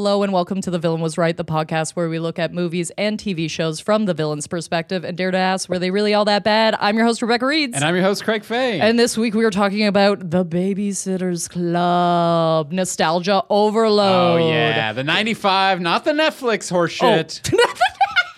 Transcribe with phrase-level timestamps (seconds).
[0.00, 2.90] Hello and welcome to The Villain Was Right, the podcast where we look at movies
[2.96, 6.24] and TV shows from the villain's perspective and dare to ask, were they really all
[6.24, 6.74] that bad?
[6.80, 7.74] I'm your host, Rebecca Reeds.
[7.74, 8.80] And I'm your host, Craig Faye.
[8.80, 12.72] And this week we are talking about The Baby-Sitters Club.
[12.72, 14.40] Nostalgia overload.
[14.40, 14.94] oh, yeah.
[14.94, 17.52] The 95, not the Netflix horseshit.
[17.52, 17.74] Oh.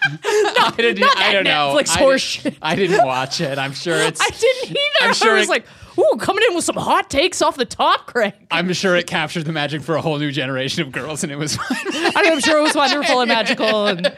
[0.24, 1.76] I, didn't, not I don't that know.
[1.80, 2.42] Netflix I horseshit.
[2.42, 3.56] Didn't, I didn't watch it.
[3.56, 4.20] I'm sure it's.
[4.20, 4.80] I didn't either.
[5.02, 5.66] I'm sure I was it- like,
[6.12, 8.34] ooh, coming in with some hot takes off the top, Craig.
[8.50, 11.36] I'm sure it captured the magic for a whole new generation of girls, and it
[11.36, 12.12] was fine.
[12.16, 13.86] I'm sure it was wonderful and magical.
[13.86, 14.14] And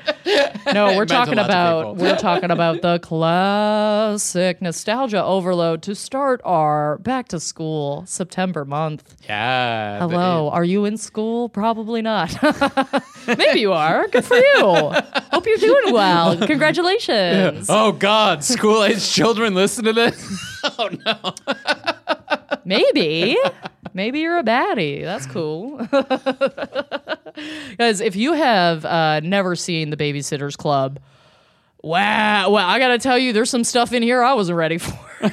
[0.72, 7.28] no, we're talking about we're talking about the classic nostalgia overload to start our back
[7.28, 9.16] to school September month.
[9.28, 9.98] yeah.
[9.98, 11.48] Hello, are you in school?
[11.48, 12.34] Probably not.
[13.26, 14.08] Maybe you are.
[14.08, 14.44] Good for you.
[15.32, 16.36] Hope you're doing well.
[16.46, 17.66] Congratulations.
[17.68, 18.44] Oh, God.
[18.44, 20.60] School age children listen to this?
[20.78, 21.34] oh, no.
[22.64, 23.36] Maybe.
[23.92, 25.02] Maybe you're a baddie.
[25.02, 25.76] That's cool.
[27.78, 30.98] Guys, if you have uh, never seen The Baby-Sitters Club,
[31.82, 32.50] wow.
[32.50, 34.94] Well, I got to tell you, there's some stuff in here I wasn't ready for.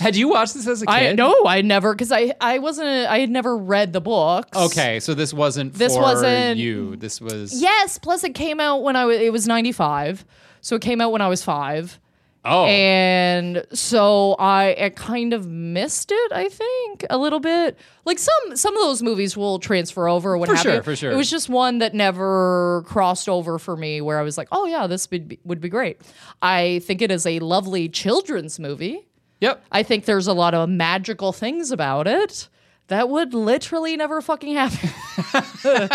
[0.00, 0.92] Had you watched this as a kid?
[0.92, 4.56] I no, I never because I I wasn't I had never read the books.
[4.56, 6.96] Okay, so this wasn't This for wasn't- you.
[6.96, 7.60] This was.
[7.60, 7.98] Yes.
[7.98, 10.24] Plus, it came out when I was it was ninety five,
[10.60, 12.00] so it came out when I was five.
[12.48, 12.64] Oh.
[12.66, 16.32] and so I, I kind of missed it.
[16.32, 17.76] I think a little bit.
[18.04, 20.82] Like some some of those movies will transfer over or what For have sure, you.
[20.82, 21.10] for sure.
[21.12, 24.66] It was just one that never crossed over for me, where I was like, oh
[24.66, 26.00] yeah, this would be, would be great.
[26.40, 29.06] I think it is a lovely children's movie.
[29.40, 29.64] yep.
[29.72, 32.48] I think there's a lot of magical things about it
[32.88, 34.90] that would literally never fucking happen.
[35.64, 35.90] and,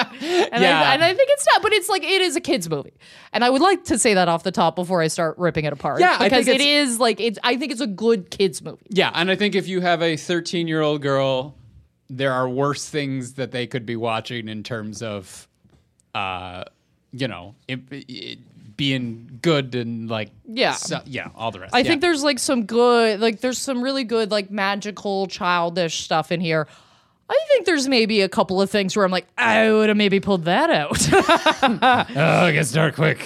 [0.61, 0.81] Yeah.
[0.86, 2.94] I, and I think it's not, but it's like it is a kids movie,
[3.34, 5.73] and I would like to say that off the top before I start ripping it
[5.73, 6.02] apart.
[6.02, 7.39] Yeah, because it is like it's.
[7.44, 8.86] I think it's a good kids movie.
[8.89, 11.56] Yeah, and I think if you have a 13 year old girl,
[12.09, 15.47] there are worse things that they could be watching in terms of,
[16.13, 16.66] uh,
[17.13, 18.40] you know, it, it
[18.78, 20.74] being good and like Yeah.
[20.74, 21.74] so- yeah, all the rest.
[21.76, 21.84] I yeah.
[21.90, 26.42] think there's like some good, like there's some really good, like magical, childish stuff in
[26.42, 26.68] here.
[27.30, 30.20] I think there's maybe a couple of things where I'm like, I would have maybe
[30.20, 30.98] pulled that out.
[32.18, 33.20] oh, it gets dark quick.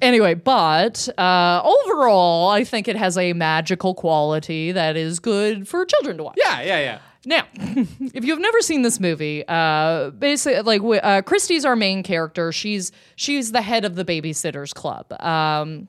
[0.00, 5.84] anyway, but uh, overall, I think it has a magical quality that is good for
[5.84, 6.34] children to watch.
[6.38, 6.98] Yeah, yeah, yeah.
[7.24, 12.50] Now, if you've never seen this movie, uh, basically, like uh, Kristy's our main character.
[12.52, 15.12] She's she's the head of the babysitters club.
[15.20, 15.88] Um,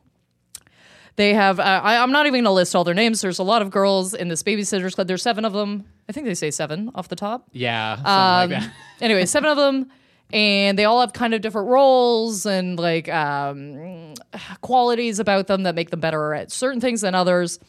[1.15, 1.59] they have.
[1.59, 3.21] Uh, I, I'm not even going to list all their names.
[3.21, 5.07] There's a lot of girls in this babysitters club.
[5.07, 5.85] There's seven of them.
[6.09, 7.47] I think they say seven off the top.
[7.51, 8.71] Yeah, Um, like that.
[9.01, 9.89] anyway, seven of them,
[10.31, 14.13] and they all have kind of different roles and like um,
[14.61, 17.59] qualities about them that make them better at certain things than others.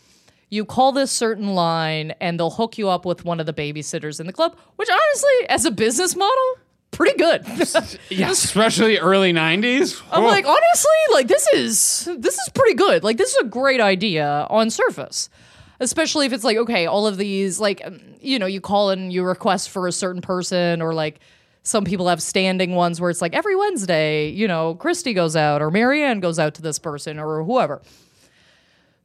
[0.54, 4.20] You call this certain line, and they'll hook you up with one of the babysitters
[4.20, 4.56] in the club.
[4.76, 6.58] Which, honestly, as a business model,
[6.92, 7.44] pretty good.
[8.08, 10.00] Yeah, especially early 90s.
[10.12, 13.02] I'm like, honestly, like this is this is pretty good.
[13.02, 15.28] Like this is a great idea on surface.
[15.80, 19.12] Especially if it's like, okay, all of these, like, um, you know, you call and
[19.12, 21.18] you request for a certain person, or like
[21.64, 25.62] some people have standing ones where it's like every Wednesday, you know, Kristy goes out
[25.62, 27.82] or Mary Anne goes out to this person or whoever.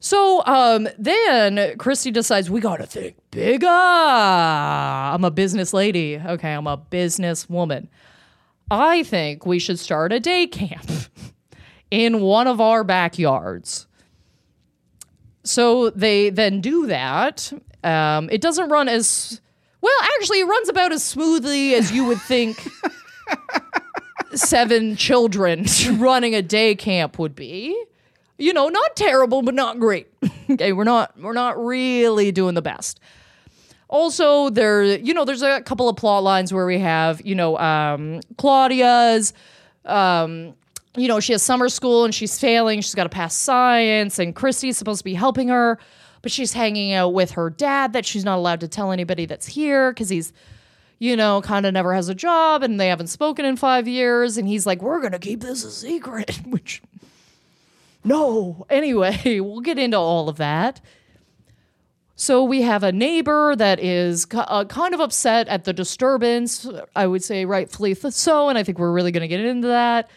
[0.00, 3.68] So um, then Kristy decides we gotta think bigger.
[3.68, 6.20] I'm a business lady.
[6.24, 7.88] Okay, I'm a business woman.
[8.70, 10.90] I think we should start a day camp
[11.90, 13.86] in one of our backyards.
[15.44, 17.52] So they then do that.
[17.84, 19.40] Um, it doesn't run as
[19.82, 19.96] well.
[20.16, 22.66] Actually, it runs about as smoothly as you would think
[24.34, 27.76] seven children running a day camp would be.
[28.40, 30.08] You know, not terrible, but not great.
[30.50, 32.98] okay, we're not we're not really doing the best.
[33.90, 37.58] Also, there, you know, there's a couple of plot lines where we have, you know,
[37.58, 39.32] um, Claudia's,
[39.84, 40.54] um,
[40.96, 42.80] you know, she has summer school and she's failing.
[42.80, 45.78] She's got to pass science, and Kristy's supposed to be helping her,
[46.22, 49.46] but she's hanging out with her dad that she's not allowed to tell anybody that's
[49.46, 50.32] here because he's,
[50.98, 54.38] you know, kind of never has a job and they haven't spoken in five years.
[54.38, 56.80] And he's like, we're going to keep this a secret, which,
[58.04, 58.66] no.
[58.70, 60.80] Anyway, we'll get into all of that.
[62.20, 66.68] So we have a neighbor that is uh, kind of upset at the disturbance.
[66.94, 70.10] I would say rightfully so, and I think we're really going to get into that.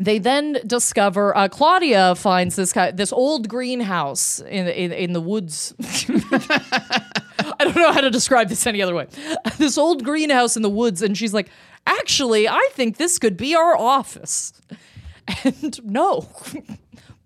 [0.00, 5.20] They then discover uh, Claudia finds this guy, this old greenhouse in in, in the
[5.20, 5.74] woods.
[7.60, 9.08] I don't know how to describe this any other way.
[9.58, 11.50] This old greenhouse in the woods, and she's like,
[11.86, 14.52] "Actually, I think this could be our office."
[15.44, 16.28] And no,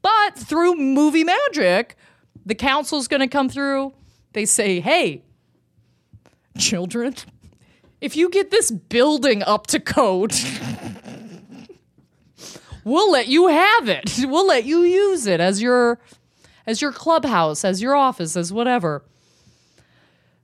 [0.03, 1.97] but through movie magic,
[2.45, 3.93] the council's going to come through.
[4.33, 5.23] They say, "Hey,
[6.59, 7.15] children,
[8.01, 10.35] if you get this building up to code,
[12.85, 14.11] we'll let you have it.
[14.27, 15.99] We'll let you use it as your
[16.67, 19.05] as your clubhouse, as your office, as whatever.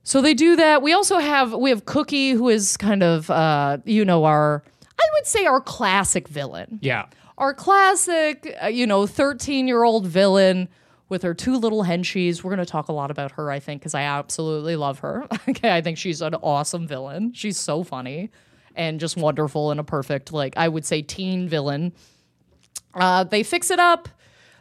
[0.03, 0.81] So they do that.
[0.81, 4.63] We also have we have Cokie, who is kind of uh, you know our
[4.99, 7.05] I would say our classic villain Yeah.
[7.39, 10.67] Our classic, uh, you know, 13 year old villain
[11.07, 12.43] with her two little henchies.
[12.43, 15.25] We're going to talk a lot about her, I think, because I absolutely love her.
[15.49, 17.33] okay, I think she's an awesome villain.
[17.33, 18.29] She's so funny
[18.75, 21.93] and just wonderful and a perfect, like, I would say, teen villain.
[22.93, 24.09] Uh, they fix it up.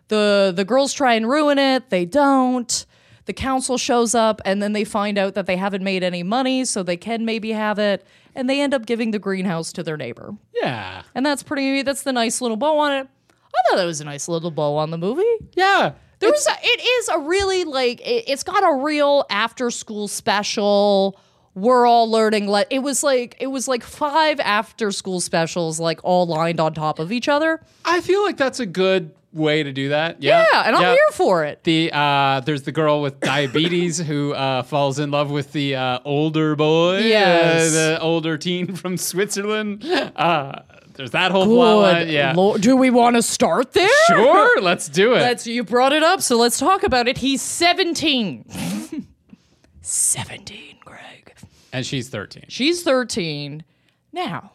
[0.06, 1.90] The, the girls try and ruin it.
[1.90, 2.86] They don't.
[3.26, 6.64] The council shows up and then they find out that they haven't made any money,
[6.64, 8.06] so they can maybe have it.
[8.38, 10.32] And they end up giving the greenhouse to their neighbor.
[10.54, 11.02] Yeah.
[11.12, 11.82] And that's pretty.
[11.82, 13.08] That's the nice little bow on it.
[13.30, 15.24] I thought that was a nice little bow on the movie.
[15.54, 15.94] Yeah.
[16.20, 16.46] There was.
[16.46, 18.00] A, it is a really like.
[18.00, 21.18] It, it's got a real after school special.
[21.54, 22.46] We're all learning.
[22.46, 26.74] Let it was like it was like five after school specials, like all lined on
[26.74, 27.60] top of each other.
[27.84, 30.22] I feel like that's a good way to do that.
[30.22, 30.44] Yeah.
[30.52, 30.90] Yeah, and I'm Yeah.
[30.92, 31.64] here for it.
[31.64, 35.98] The uh, there's the girl with diabetes who uh, falls in love with the uh,
[36.04, 37.70] older boy, Yes.
[37.74, 39.84] uh, the older teen from Switzerland.
[39.84, 40.60] Uh,
[40.94, 41.98] there's that whole plot.
[42.06, 43.88] Good Yeah, Lord, do we want to start there?
[44.08, 45.20] sure, let's do it.
[45.20, 45.46] Let's.
[45.46, 47.18] You brought it up, so let's talk about it.
[47.18, 48.44] He's 17.
[49.80, 51.34] 17, Greg.
[51.72, 52.44] and she's 13.
[52.48, 53.64] She's 13.
[54.12, 54.52] Now,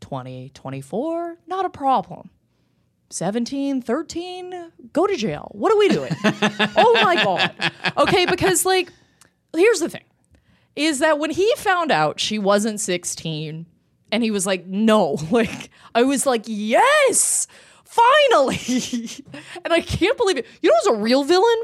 [0.00, 2.30] 20, 24, not a problem.
[3.10, 5.48] 17, 13, go to jail.
[5.52, 6.12] What are we doing?
[6.24, 7.72] oh my God.
[7.96, 8.90] Okay, because, like,
[9.54, 10.04] here's the thing
[10.76, 13.66] is that when he found out she wasn't 16
[14.10, 17.46] and he was like, no, like, I was like, yes,
[17.84, 18.58] finally.
[19.64, 20.46] and I can't believe it.
[20.62, 21.62] You know who's a real villain?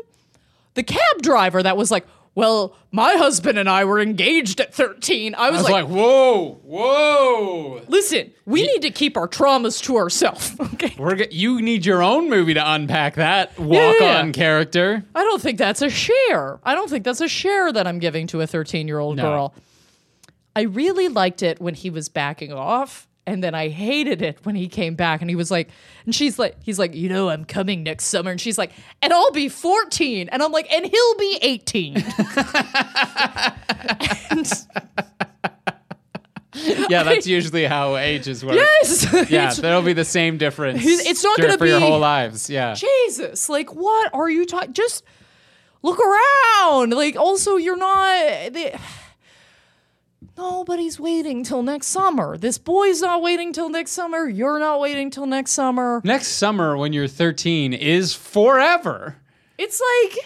[0.74, 5.34] The cab driver that was like, well, my husband and I were engaged at 13.
[5.34, 7.82] I was, I was like, like, whoa, whoa.
[7.88, 10.56] listen, we need to keep our traumas to ourselves.
[10.80, 10.94] Okay.
[10.98, 14.30] We're g- you need your own movie to unpack that walk-on Yeah.
[14.32, 15.04] character.
[15.14, 16.58] I don't think that's a share.
[16.64, 19.22] I don't think that's a share that I'm giving to a 13 year old No.
[19.24, 19.54] girl.
[20.56, 23.06] I really liked it when he was backing off.
[23.30, 25.68] And then I hated it when he came back and he was like,
[26.04, 28.32] and she's like, he's like, you know, I'm coming next summer.
[28.32, 30.28] And she's like, and I'll be 14.
[30.30, 31.94] And I'm like, and he'll be 18.
[34.30, 34.52] and,
[36.90, 38.56] Yeah, that's usually how ages work.
[38.56, 39.06] yes.
[39.30, 40.82] Yeah, that'll be the same difference.
[40.84, 42.50] It's not gonna be for your whole lives.
[42.50, 42.74] Yeah.
[42.74, 44.72] Jesus, like what are you talking?
[44.72, 45.04] Just
[45.82, 46.90] look around.
[46.90, 48.52] Like also, you're not.
[48.52, 48.76] The,
[50.40, 52.36] nobody's waiting till next summer.
[52.38, 54.26] This boy's not waiting till next summer.
[54.26, 56.00] You're not waiting till next summer.
[56.02, 59.16] Next summer, when you're 13, is forever.
[59.58, 60.18] It's like.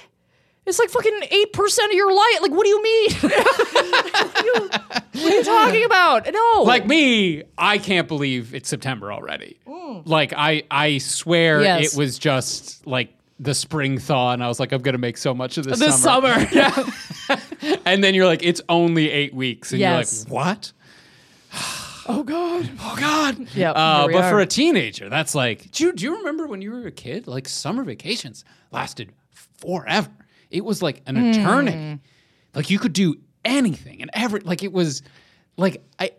[0.67, 2.41] It's like fucking eight percent of your life.
[2.41, 3.11] Like, what do you mean?
[3.21, 3.35] what,
[4.41, 6.27] are you, what are you talking about?
[6.33, 9.59] No, Like me, I can't believe it's September already.
[10.07, 11.65] Like I, I swear Mm.
[11.65, 11.93] Yes.
[11.95, 15.35] it was just like the spring thaw, and I was like, I'm gonna make so
[15.35, 16.35] much of this, this summer.
[16.47, 16.49] summer.
[16.53, 17.41] Yeah.
[17.87, 20.27] And then you're like, it's only eight weeks, and Yes.
[20.29, 20.73] you're like, what?
[22.07, 22.71] oh God.
[22.81, 23.47] Oh God.
[23.55, 23.73] Yeah.
[23.73, 26.87] Uh, but for a teenager, that's like, do you, do you remember when you were
[26.87, 27.27] a kid?
[27.27, 29.13] Like summer vacations lasted
[29.59, 30.11] forever.
[30.51, 31.25] It was like an Hmm.
[31.31, 32.01] eternity.
[32.55, 35.03] Like you could do anything and every like it was
[35.57, 36.13] like I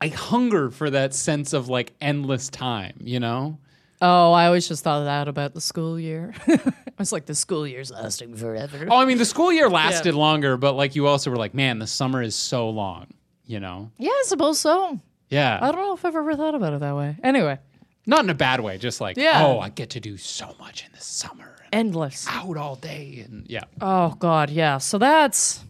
[0.00, 3.58] I hunger for that sense of like endless time, you know?
[4.00, 6.32] Oh, I always just thought that about the school year.
[6.48, 6.62] I
[6.98, 8.86] was like, the school year's lasting forever.
[8.90, 11.78] Oh, I mean the school year lasted longer, but like you also were like, man,
[11.78, 13.06] the summer is so long,
[13.46, 13.90] you know?
[13.98, 14.98] Yeah, I suppose so.
[15.28, 15.58] Yeah.
[15.62, 17.16] I don't know if I've ever thought about it that way.
[17.22, 17.58] Anyway,
[18.06, 19.44] Not in a bad way, just like, Yeah.
[19.46, 22.26] oh, I get to do so much in the summer endless.
[22.28, 23.64] out all day and yeah.
[23.80, 24.78] Oh God, yeah.
[24.78, 25.64] So that's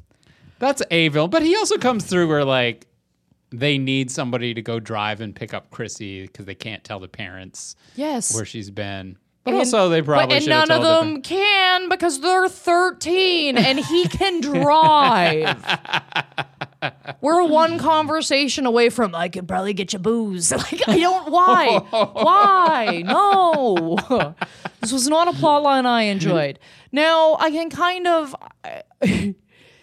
[0.58, 1.28] That's Avil.
[1.28, 2.86] but he also comes through where like
[3.50, 7.08] they need somebody to go drive and pick up Chrissy because they can't tell the
[7.08, 8.34] parents yes.
[8.34, 9.16] where she's been.
[9.44, 12.48] But And- also they but- probably and should none of told them can because they're
[12.48, 15.56] 13 and he can drive.
[17.20, 20.50] We're one conversation away from I could probably get you booze.
[20.56, 21.78] Like I don't why?
[21.90, 23.02] why?
[23.04, 24.34] No.
[24.80, 26.58] This was not a plot line I enjoyed.
[26.92, 28.34] Now I can kind of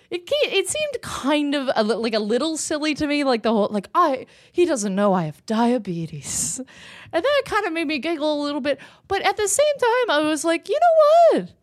[0.09, 3.67] it it seemed kind of a, like a little silly to me like the whole
[3.71, 6.61] like I he doesn't know I have diabetes.
[7.13, 10.09] And that kind of made me giggle a little bit, but at the same time
[10.09, 11.53] I was like, "You know what?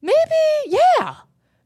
[0.00, 1.16] Maybe yeah.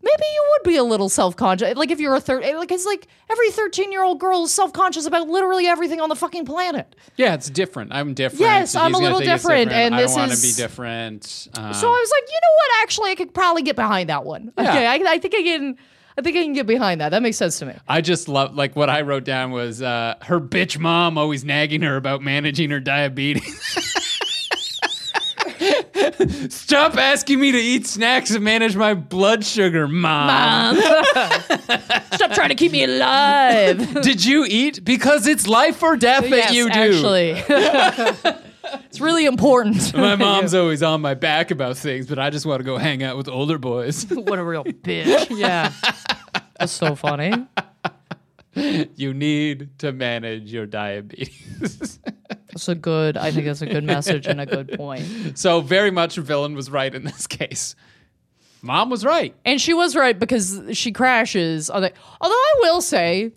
[0.04, 1.76] Maybe you would be a little self-conscious.
[1.76, 5.66] Like if you're a third like it's like every 13-year-old girl is self-conscious about literally
[5.66, 6.97] everything on the fucking planet.
[7.16, 7.92] Yeah, it's different.
[7.92, 8.40] I'm different.
[8.40, 11.49] Yes, I'm a little it's different, and I this want to is- be different.
[11.56, 12.82] Um, So I was like, you know what?
[12.82, 14.52] Actually, I could probably get behind that one.
[14.59, 14.71] Yeah.
[14.71, 15.76] Okay, I, I think I can.
[16.18, 17.09] I think I can get behind that.
[17.09, 17.73] That makes sense to me.
[17.88, 21.80] I just love like what I wrote down was uh, her bitch mom always nagging
[21.82, 23.78] her about managing her diabetes.
[26.49, 30.76] Stop asking me to eat snacks and manage my blood sugar, mom.
[30.76, 30.76] mom.
[32.12, 34.02] Stop trying to keep me alive.
[34.02, 34.85] Did you eat?
[34.85, 36.78] Because it's life or death that yes, you do.
[36.78, 37.31] actually.
[38.87, 39.95] it's really important.
[39.95, 43.02] My mom's always on my back about things, but I just want to go hang
[43.02, 44.07] out with older boys.
[44.11, 45.37] what a real bitch.
[45.37, 45.73] Yeah.
[46.59, 47.33] That's so funny.
[48.54, 51.99] you need to manage your diabetes.
[52.52, 55.38] That's a good, I think that's a good message and a good point.
[55.38, 57.75] so very much villain was right in this case.
[58.62, 59.35] Mom was right.
[59.44, 61.68] And she was right because she crashes.
[61.71, 61.90] Although
[62.21, 63.32] although I will say,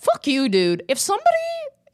[0.00, 0.82] fuck you, dude.
[0.88, 1.26] If somebody,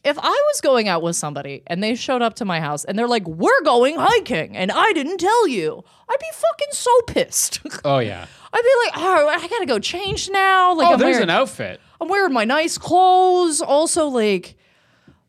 [0.05, 2.99] if I was going out with somebody and they showed up to my house and
[2.99, 7.61] they're like, we're going hiking and I didn't tell you, I'd be fucking so pissed.
[7.85, 8.27] Oh yeah.
[8.53, 10.75] I'd be like, oh, I gotta go change now.
[10.75, 11.81] Like, Oh, I'm there's wearing, an outfit.
[12.01, 13.61] I'm wearing my nice clothes.
[13.61, 14.57] Also, like,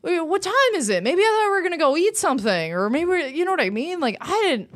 [0.01, 1.03] what time is it?
[1.03, 3.69] Maybe I thought we were gonna go eat something, or maybe you know what I
[3.69, 3.99] mean.
[3.99, 4.69] Like, I didn't.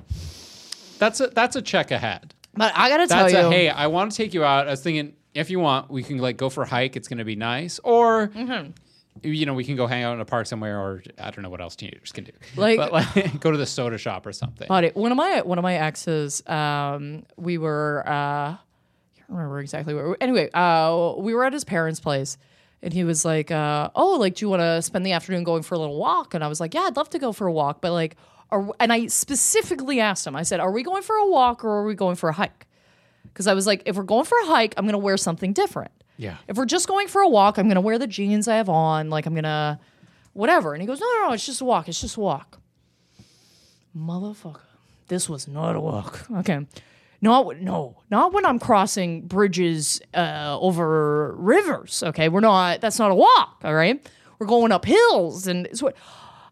[0.99, 2.33] That's a that's a check ahead.
[2.53, 4.67] But I gotta tell That's you, a hey, I want to take you out.
[4.67, 6.95] I was thinking if you want, we can like go for a hike.
[6.95, 8.69] It's gonna be nice, or Mm-hmm.
[9.23, 11.49] you know, we can go hang out in a park somewhere, or I don't know
[11.49, 12.31] what else teenagers can do.
[12.55, 14.67] Like- but like go to the soda shop or something.
[14.69, 18.57] Buddy, one of my one of my exes, um, we were uh, I
[19.17, 20.15] can't remember exactly where.
[20.21, 22.37] Anyway, uh, we were at his parents' place,
[22.85, 25.63] and he was like, uh, "Oh, like, do you want to spend the afternoon going
[25.63, 27.51] for a little walk?" And I was like, "Yeah, I'd love to go for a
[27.51, 28.15] walk, but like,
[28.51, 31.69] are, and I specifically asked him, I said, "Are we going for a walk or
[31.69, 32.67] are we going for a hike?"
[33.23, 35.91] Because I was like, if we're going for a hike, I'm gonna wear something different.
[36.17, 36.37] Yeah.
[36.47, 39.09] If we're just going for a walk, I'm gonna wear the jeans I have on.
[39.09, 39.79] Like I'm gonna
[40.33, 40.73] whatever.
[40.73, 41.89] And he goes, No, no, no, it's just a walk.
[41.89, 42.59] It's just a walk.
[43.97, 44.59] Motherfucker.
[45.07, 46.25] This was not a walk.
[46.37, 46.65] Okay.
[47.21, 52.03] Not no, not when I'm crossing bridges uh, over rivers.
[52.03, 52.81] Okay, we're not.
[52.81, 53.61] That's not a walk.
[53.63, 54.05] All right,
[54.39, 55.95] we're going up hills, and what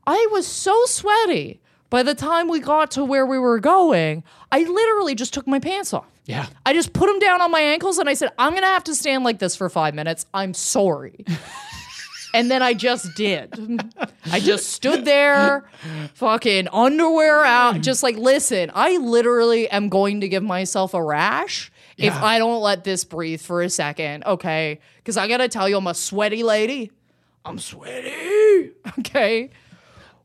[0.07, 1.59] I was so sweaty.
[1.89, 5.59] By the time we got to where we were going, I literally just took my
[5.59, 6.07] pants off.
[6.25, 6.47] Yeah.
[6.65, 8.85] I just put them down on my ankles and I said, I'm going to have
[8.85, 10.25] to stand like this for five minutes.
[10.33, 11.23] I'm sorry.
[12.33, 13.53] and then I just did.
[14.31, 15.69] I just stood there,
[16.15, 21.71] fucking underwear out, just like, listen, I literally am going to give myself a rash
[21.97, 24.23] if I don't let this breathe for a second.
[24.25, 24.79] Okay.
[24.97, 26.91] Because I got to tell you, I'm a sweaty lady.
[27.45, 28.71] I'm sweaty.
[28.99, 29.49] Okay.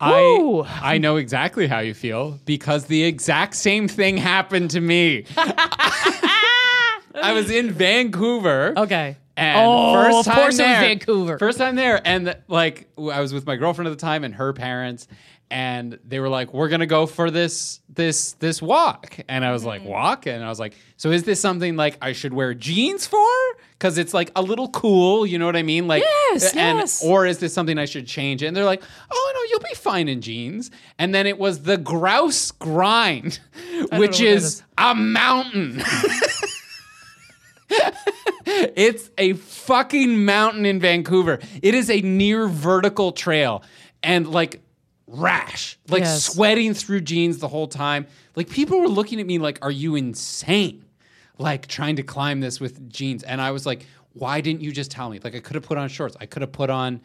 [0.00, 0.62] Woo.
[0.62, 5.24] I I know exactly how you feel because the exact same thing happened to me.
[5.36, 8.74] I was in Vancouver.
[8.76, 9.16] Okay.
[9.38, 11.38] And Oh, first of time course it was there, Vancouver.
[11.38, 14.52] First time there, and like I was with my girlfriend at the time and her
[14.52, 15.06] parents,
[15.50, 19.64] and they were like, "We're gonna go for this this this walk," and I was
[19.64, 19.86] like, Mm.
[19.86, 23.24] "Walk?" And I was like, "So is this something like I should wear jeans for?
[23.78, 25.86] Because it's like a little cool, you know what I mean?
[25.86, 26.02] Like,
[26.32, 27.04] Yes, and yes.
[27.04, 30.08] or is this something I should change?" And they're like, "Oh no, you'll be fine
[30.08, 34.62] in jeans." And then it was the grouse grind, which know what that is is.
[34.76, 35.80] a mountain.
[38.50, 41.38] It's a fucking mountain in Vancouver.
[41.62, 43.62] It is a near vertical trail
[44.02, 44.62] and like
[45.06, 46.24] rash, like Yes.
[46.24, 48.06] sweating through jeans the whole time.
[48.36, 50.84] Like people were looking at me like, "Are you insane?"
[51.36, 53.84] Like trying to climb this with jeans, and I was like,
[54.14, 56.16] "Why didn't you just tell me?" Like I could have put on shorts.
[56.18, 57.02] I could have put on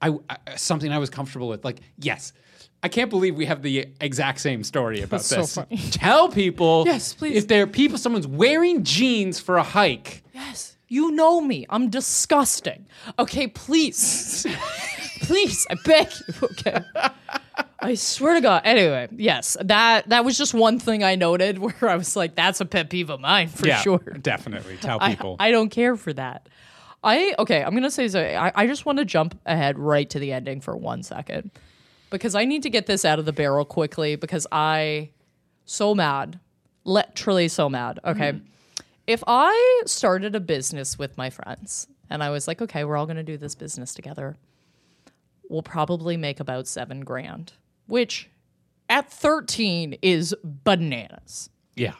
[0.00, 1.64] I, I something I was comfortable with.
[1.64, 2.32] Like, yes.
[2.82, 5.54] I can't believe we have the exact same story about That's so this.
[5.54, 5.76] funny.
[5.92, 7.36] Tell people Yes, please.
[7.36, 10.22] if there are people someone's wearing jeans for a hike.
[10.34, 10.76] Yes.
[10.88, 11.64] You know me.
[11.70, 12.86] I'm disgusting.
[13.18, 14.46] Okay, please.
[15.22, 16.34] please, I beg you.
[16.42, 16.80] Okay.
[17.80, 18.62] I swear to God.
[18.64, 22.60] Anyway, yes, that that was just one thing I noted where I was like, that's
[22.60, 23.98] a pet peeve of mine for sure.
[24.20, 24.76] Definitely.
[24.76, 25.36] Tell I, people.
[25.40, 26.48] I don't care for that.
[27.04, 28.22] I okay, I'm gonna say so.
[28.22, 31.50] I, I just want to jump ahead right to the ending for one second.
[32.12, 35.10] Because I need to get this out of the barrel quickly because I
[35.64, 36.38] so mad.
[36.84, 37.98] Literally so mad.
[38.04, 38.32] Okay.
[38.32, 38.46] Mm-hmm.
[39.06, 43.06] If I started a business with my friends and I was like, okay, we're all
[43.06, 44.36] gonna do this business together,
[45.48, 47.54] we'll probably make about seven grand.
[47.86, 48.28] Which
[48.88, 51.50] at 13 is bananas.
[51.74, 51.94] yeah.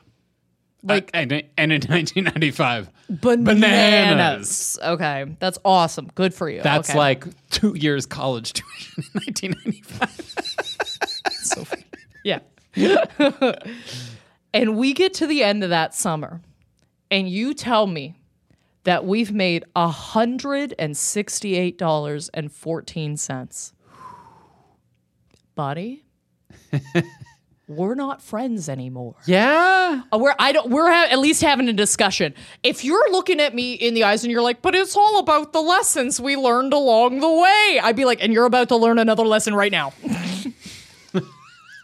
[0.82, 4.78] Like- Uh, and, and in 1995, bananas.
[4.82, 6.10] Okay, that's awesome.
[6.14, 6.62] Good for you.
[6.62, 6.98] that's Okay.
[6.98, 11.24] like two years college tuition in 1995.
[11.32, 11.84] so funny.
[12.24, 12.40] yeah.
[14.54, 16.40] and we get to the end of that summer,
[17.10, 18.14] and you tell me
[18.84, 20.96] that we've made hundred and
[27.72, 27.78] sixty-eight dollars and fourteen cents.
[27.78, 29.14] Buddy, we're not friends anymore.
[29.26, 30.02] Yeah.
[30.12, 32.34] Uh, We're I don't we're ha- at least having a discussion.
[32.62, 35.52] If you're looking at me in the eyes and you're like, but it's all about
[35.52, 38.98] the lessons we learned along the way, I'd be like, and you're about to learn
[38.98, 39.92] another lesson right now.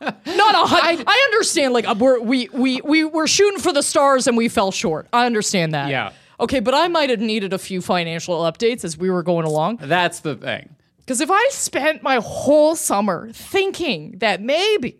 [0.00, 1.74] Not a hun- I understand.
[1.74, 5.08] Like uh, we're, we we we were shooting for the stars and we fell short.
[5.12, 5.88] I understand that.
[5.90, 6.12] Yeah.
[6.40, 9.78] Okay, but I might have needed a few financial updates as we were going along.
[9.82, 10.68] That's the thing.
[11.00, 14.98] Because if I spent my whole summer thinking that maybe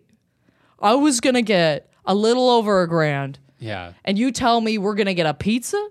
[0.81, 3.93] I was gonna get a little over a grand, Yeah.
[4.05, 5.87] and you tell me we're gonna get a pizza,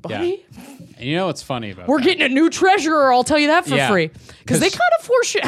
[0.00, 0.44] buddy,
[0.96, 2.04] And you know what's funny about we're that?
[2.04, 3.12] getting a new treasurer.
[3.12, 3.88] I'll tell you that for Yeah.
[3.90, 4.10] free.
[4.38, 5.40] Because they 'Cause- kind of force you.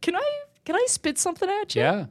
[0.00, 0.40] Can I?
[0.64, 1.82] Can I spit something at you?
[1.82, 2.06] Yeah.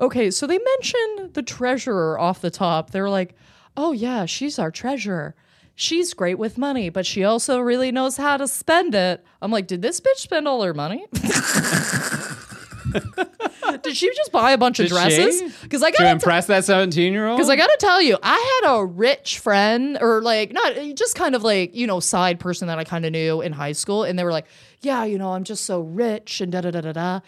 [0.00, 2.90] Okay, so they mentioned the treasurer off the top.
[2.90, 3.34] They were like,
[3.76, 5.34] "Oh yeah, she's our treasurer.
[5.74, 9.66] She's great with money, but she also really knows how to spend it." I'm like,
[9.68, 11.04] "Did this bitch spend all her money?"
[13.82, 15.42] Did she just buy a bunch of dresses?
[15.62, 17.36] Because I got To impress that 17 year old?
[17.36, 21.14] because I got to tell you, I had a rich friend, or like not just
[21.14, 24.04] kind of like you know side person that I kind of knew in high school,
[24.04, 24.46] and they were like,
[24.80, 27.20] "Yeah, you know, I'm just so rich," and da da da da da,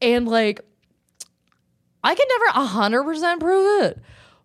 [0.00, 0.60] and like,
[2.04, 3.98] I can never hundred percent prove it,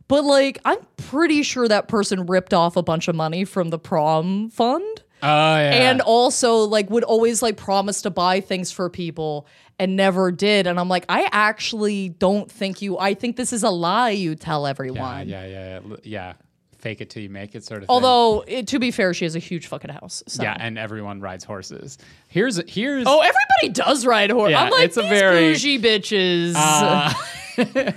[0.07, 3.79] but like, I'm pretty sure that person ripped off a bunch of money from the
[3.79, 5.89] prom fund Oh, yeah.
[5.89, 9.47] and also like would always like promise to buy things for people
[9.79, 13.63] and never did and i'm like i actually don't think you i think this is
[13.63, 15.95] a lie you tell everyone yeah, yeah, yeah.
[16.03, 16.33] Yeah.
[16.77, 19.37] Fake it till you make it sort of although it, to be fair she has
[19.37, 20.43] a huge fucking house so.
[20.43, 21.97] Yeah, and everyone rides horses.
[22.27, 24.51] Here's here's oh everybody does ride horses.
[24.51, 27.13] Yeah, i'm like it's a very- bougie bitches Uh,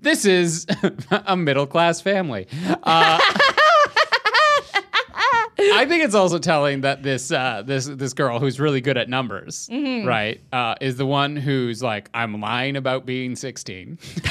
[0.00, 0.66] this is
[1.26, 2.46] a middle class family.
[2.82, 3.18] Uh,
[5.72, 9.08] I think it's also telling that this uh, this this girl who's really good at
[9.08, 10.06] numbers, Mm-hmm.
[10.06, 13.98] right, uh, is the one who's like, I'm lying about being 16.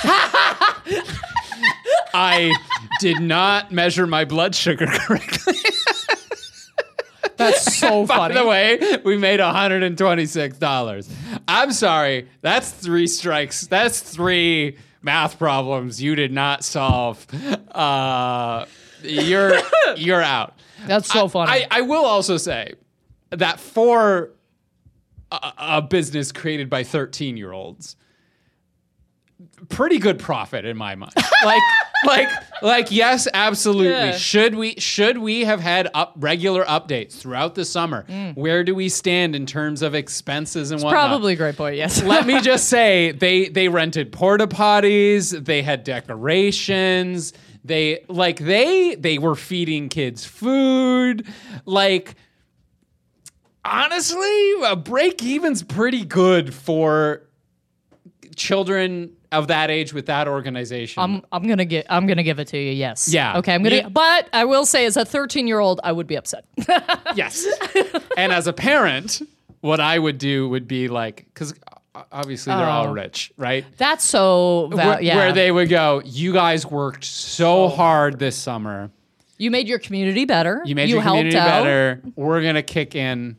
[2.16, 2.54] I
[3.00, 5.56] did not measure my blood sugar correctly.
[7.38, 11.10] that's so By funny By the way, we made $126.
[11.48, 12.28] I'm sorry.
[12.42, 13.66] That's three strikes.
[13.68, 17.26] That's three math problems you did not solve.
[17.72, 18.66] Uh,
[19.02, 19.60] you're
[19.98, 20.60] you're out.
[20.88, 22.74] that's so funny I, I will also say
[23.30, 24.32] that for
[25.32, 27.96] a, a business created by 13 year olds,
[29.70, 31.14] pretty good profit in my mind.
[31.46, 31.62] like,
[32.06, 32.30] like,
[32.62, 33.90] like, yes, absolutely.
[33.92, 34.18] Yeah.
[34.18, 38.06] Should we should we have had up regular updates throughout the summer?
[38.08, 38.36] Mm.
[38.36, 41.08] Where do we stand in terms of expenses and whatnot?
[41.08, 45.62] probably a great point yes Let me just say they they rented porta potties, they
[45.62, 51.26] had decorations, they like they they were feeding kids food,
[51.66, 52.16] like
[53.66, 57.24] honestly, a break even's pretty good for
[58.36, 61.02] children of that age with that organization.
[61.04, 63.38] I'm, I'm gonna get I'm gonna give it to you yes Yeah.
[63.40, 66.08] okay I'm gonna You- but I will say as a 13 year old I would
[66.08, 66.46] be upset
[67.16, 67.46] yes.
[68.18, 69.22] and as a parent,
[69.62, 71.54] what I would do would be like cuz
[72.12, 72.92] obviously they're all Oh.
[72.94, 73.66] rich, right?
[73.78, 78.36] that's so val- where, yeah where they would go, you guys worked so hard this
[78.36, 78.90] summer.
[79.38, 80.62] You made your community better.
[80.64, 81.64] You made your helped community out.
[81.64, 82.02] better.
[82.16, 83.38] We're gonna kick in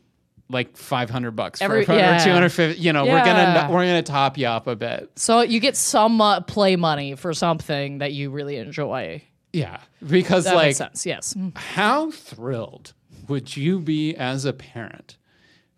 [0.49, 2.21] like 500 bucks Every- for, yeah.
[2.21, 2.81] or 250.
[2.81, 5.09] You know, we're gonna we're gonna top you up a bit.
[5.15, 9.23] So you get some uh, play money for something that you really enjoy.
[9.53, 11.05] Yeah, because That like, makes sense.
[11.05, 11.35] Yes.
[11.55, 12.93] how thrilled
[13.27, 15.17] would you be as a parent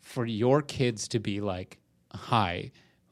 [0.02, 1.78] for your kids to be like,
[2.14, 2.72] "Hi,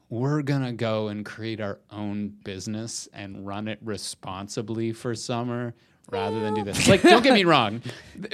[0.09, 5.73] we're gonna go and create our own business and run it responsibly for summer."
[6.11, 7.81] Rather than do this, like, don't get me wrong.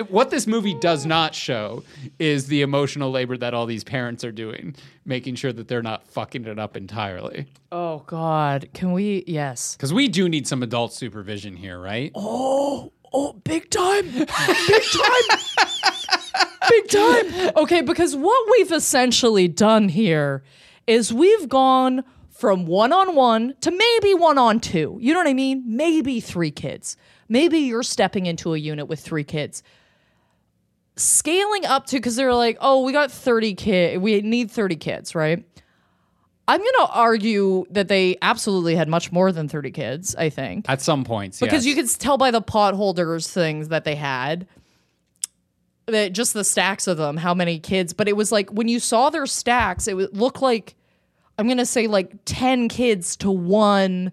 [0.10, 1.84] What this movie does not show
[2.20, 6.06] is the emotional labor that all these parents are doing, making sure that they're not
[6.08, 7.46] fucking it up entirely.
[7.72, 8.70] Oh God.
[8.74, 9.24] Can we?
[9.26, 9.76] Yes.
[9.76, 12.12] Because we do need some adult supervision here, right?
[12.14, 14.10] Oh, Oh, big time.
[14.10, 15.40] Big time.
[16.70, 17.52] big time.
[17.58, 20.44] Okay, because what we've essentially done here
[20.88, 24.98] is we've gone from one on one to maybe one on two.
[25.02, 25.64] You know what I mean?
[25.68, 26.96] Maybe three kids.
[27.32, 29.64] Maybe you're stepping into a unit with three kids.
[30.98, 34.02] Scaling up to because they're like, oh, we got 30 kids.
[34.02, 35.42] We need 30 kids, right?
[36.46, 40.66] I'm going to argue that they absolutely had much more than 30 kids, I think
[40.68, 41.74] At some points, because yes.
[41.74, 44.46] you could tell by the pot holders things that they had
[45.86, 48.80] that just the stacks of them how many kids but it was like when you
[48.80, 50.76] saw their stacks it would look like
[51.38, 54.12] i'm gonna say like 10 kids to one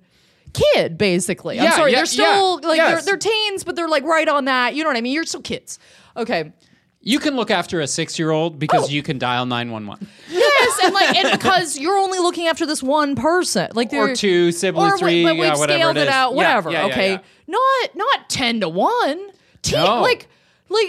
[0.52, 3.04] kid basically i'm sorry yeah, they're still yeah, like yes.
[3.04, 5.24] they're, they're teens but they're like right on that you know what i mean you're
[5.24, 5.78] still kids
[6.16, 6.52] okay
[7.00, 8.88] You can look after a six year old because Oh.
[8.88, 10.08] you can dial 911.
[10.30, 14.50] yes, and like and because you're only looking after this one person, like or two
[14.52, 16.14] siblings, or, three, but we've yeah, whatever scaled it, it, is.
[16.14, 16.70] out, whatever.
[16.70, 17.20] yeah, yeah, okay, yeah.
[17.46, 19.30] not not ten to one.
[19.62, 20.02] Te- No.
[20.02, 20.26] Like
[20.68, 20.88] like.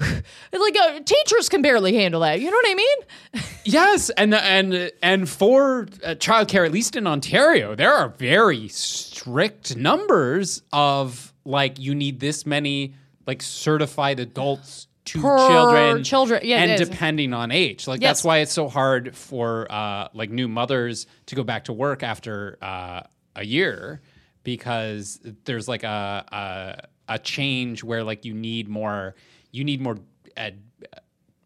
[0.00, 0.20] eh,
[0.52, 2.40] like uh, teachers can barely handle that.
[2.40, 3.42] You know what I mean?
[3.62, 9.76] Yes, and and and for uh, childcare, at least in Ontario, there are very strict
[9.76, 12.94] numbers of like you need this many
[13.26, 18.08] like certified adults to Per children, children, yeah, and depending on age, like Yes.
[18.08, 22.02] that's why it's so hard for uh, like new mothers to go back to work
[22.02, 23.02] after uh,
[23.36, 24.00] a year
[24.42, 29.14] because there's like a, a a change where like you need more
[29.52, 29.98] you need more
[30.36, 30.62] ed,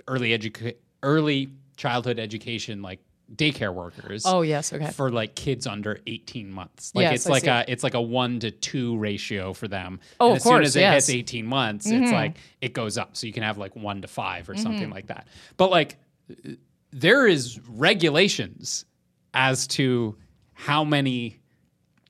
[0.09, 3.01] early educa- early childhood education like
[3.35, 4.91] daycare workers Oh yes, okay.
[4.91, 7.49] for like kids under 18 months like Yes, it's I like see.
[7.49, 10.53] a it's like a 1 to 2 ratio for them Oh, and of as soon
[10.53, 11.05] course, as it yes.
[11.07, 11.17] Mm-hmm.
[11.17, 14.09] hits 18 months it's like it goes up so you can have like 1 to
[14.09, 15.97] 5 or something like that but like
[16.91, 18.85] there is regulations
[19.33, 20.17] as to
[20.53, 21.41] how many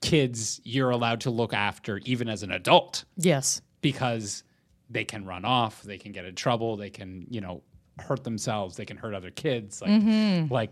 [0.01, 3.61] kids you're allowed to look after even as an adult yes.
[3.81, 4.43] because
[4.89, 7.61] they can run off, they can get in trouble, they can, you know,
[7.99, 9.81] hurt themselves, they can hurt other kids.
[9.81, 10.53] Like, Mm-hmm.
[10.53, 10.71] like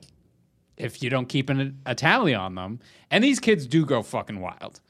[0.78, 2.80] if you don't keep an, a tally on them,
[3.12, 4.82] and these kids do go fucking wild.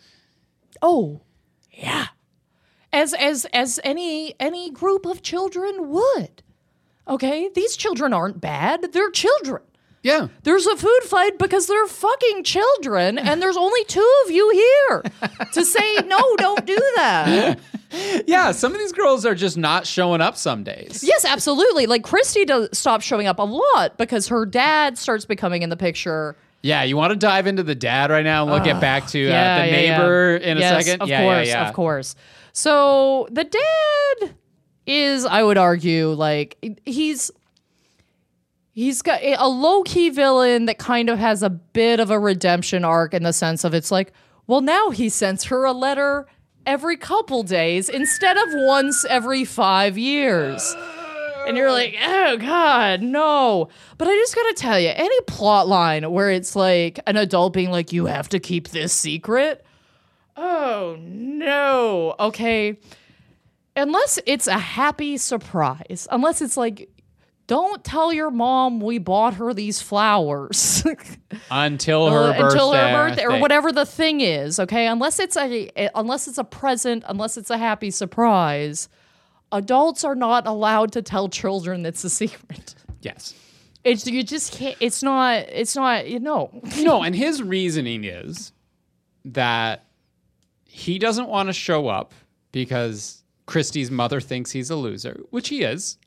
[0.82, 1.22] Oh,
[1.72, 2.08] yeah.
[2.92, 6.44] As as as any any group of children would.
[7.08, 8.94] Okay, these children aren't bad.
[8.94, 9.62] They're children.
[10.04, 10.28] Yeah.
[10.44, 15.04] There's a food fight because they're fucking children, and there's only two of you here
[15.54, 16.20] to say no.
[16.38, 17.58] Don't do that.
[18.28, 21.04] Yeah, some of these girls are just not showing up some days.
[21.04, 21.86] Yes, absolutely.
[21.86, 25.78] Like Kristy does stop showing up a lot because her dad starts becoming in the
[25.78, 26.36] picture.
[26.62, 29.30] Yeah, you want to dive into the dad right now and we'll get back to
[29.30, 31.02] uh, the neighbor in a Yes, second?
[31.02, 31.68] Of yeah, course, yeah, yeah.
[31.68, 32.16] of course.
[32.54, 34.36] So the dad
[34.86, 37.32] is, I would argue, like he's
[38.72, 42.84] he's got a low key villain that kind of has a bit of a redemption
[42.86, 44.14] arc in the sense of it's like,
[44.48, 46.28] well, now he sends her a letter
[46.66, 50.76] every couple days instead of once every five years.
[51.46, 53.68] And you're like, oh God, no.
[53.98, 57.70] But I just gotta tell you, any plot line where it's like an adult being
[57.70, 59.66] like, you have to keep this secret.
[60.38, 62.16] Oh no.
[62.20, 62.80] Okay.
[63.76, 66.08] Unless it's a happy surprise.
[66.12, 66.90] Unless it's like,
[67.48, 70.84] don't tell your mom we bought her these flowers
[71.52, 72.42] Until her birthday.
[72.42, 74.60] Uh, until her birthday or whatever the thing is.
[74.60, 78.88] Okay, unless it's a unless it's a present, unless it's a happy surprise,
[79.52, 82.76] adults are not allowed to tell children it's a secret.
[83.02, 83.34] Yes.
[83.84, 84.78] It's you just can't.
[84.80, 85.46] It's not.
[85.50, 86.08] It's not.
[86.08, 86.62] You know.
[86.80, 88.54] no, and his reasoning is
[89.26, 89.86] that
[90.66, 92.14] he doesn't want to show up
[92.52, 95.98] because Kristy's mother thinks he's a loser, which he is.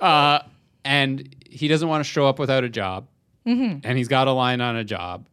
[0.00, 0.40] Uh,
[0.84, 3.06] and he doesn't want to show up without a job.
[3.46, 5.26] And he's got a line on a job.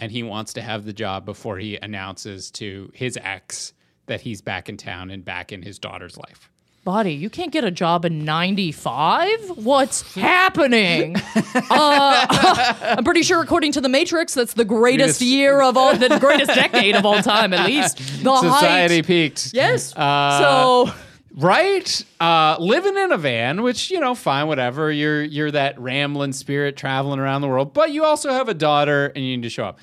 [0.00, 3.74] And he wants to have the job before he announces to his ex
[4.06, 6.50] that he's back in town and back in his daughter's life.
[6.84, 9.28] Buddy, you can't get a job in 95?
[9.58, 11.16] What's happening?
[11.54, 12.26] uh,
[12.96, 16.18] I'm pretty sure, according to The Matrix, that's the greatest Greatest- year of all, the
[16.18, 17.98] greatest decade of all time, at least.
[18.22, 19.06] The Society height.
[19.06, 19.50] peaked.
[19.52, 19.94] Yes.
[19.94, 20.94] Uh, so,
[21.40, 22.04] Right?
[22.18, 24.90] Uh, living in a van, which, you know, fine, whatever.
[24.90, 29.06] You're you're that rambling spirit traveling around the world, but you also have a daughter
[29.14, 29.78] and you need to show up.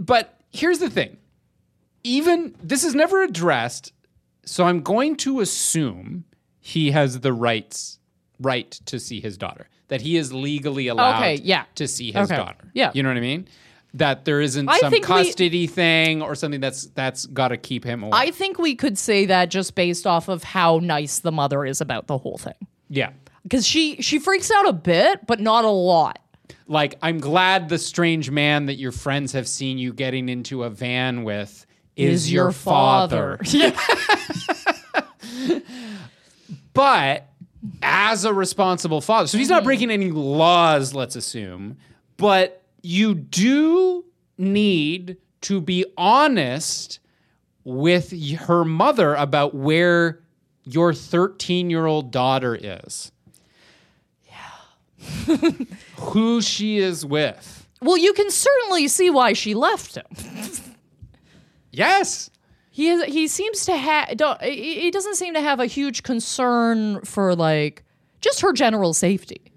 [0.00, 1.16] But here's the thing.
[2.02, 3.92] Even this is never addressed,
[4.44, 6.24] so I'm going to assume
[6.60, 7.98] he has the rights
[8.40, 9.68] right to see his daughter.
[9.88, 11.64] That he is legally allowed Okay, yeah.
[11.76, 12.70] to see his Okay, daughter.
[12.74, 12.90] yeah.
[12.94, 13.46] You know what I mean?
[13.94, 17.56] That there isn't I some think we- custody thing or something that's that's got to
[17.56, 18.10] keep him away.
[18.12, 21.80] I think we could say that just based off of how nice the mother is
[21.80, 22.54] about the whole thing.
[22.88, 23.10] yeah.
[23.44, 26.18] Because she, she freaks out a bit, but not a lot.
[26.66, 30.70] like I'm glad the strange man that your friends have seen you getting into a
[30.70, 33.38] van with is, your, father.
[36.72, 37.28] But
[37.82, 39.66] as a responsible father, so he's not mm-hmm.
[39.66, 41.76] breaking any laws, let's assume,
[42.16, 44.04] but you do
[44.36, 47.00] need to be honest
[47.64, 50.22] with her mother about where
[50.64, 53.10] your 13 year old daughter is.
[54.26, 55.50] Yeah.
[55.96, 57.66] Who she is with.
[57.80, 60.06] well, you can certainly see why she left him.
[61.70, 62.30] Yes.
[62.70, 64.08] He is, he seems to have
[64.42, 67.84] he doesn't seem to have a huge concern for like
[68.20, 69.53] just her general safety.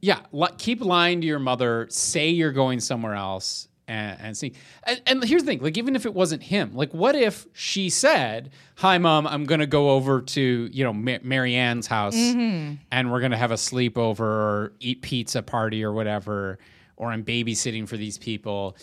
[0.00, 1.86] Yeah, li- keep lying to your mother.
[1.90, 4.54] Say you're going somewhere else, and, and see.
[4.84, 7.90] And, and here's the thing: like, even if it wasn't him, like, what if she
[7.90, 12.76] said, "Hi, mom, I'm gonna go over to you know Ma- Mary Anne's house, mm-hmm.
[12.90, 16.58] and we're gonna have a sleepover or eat pizza party or whatever,
[16.96, 18.76] or I'm babysitting for these people."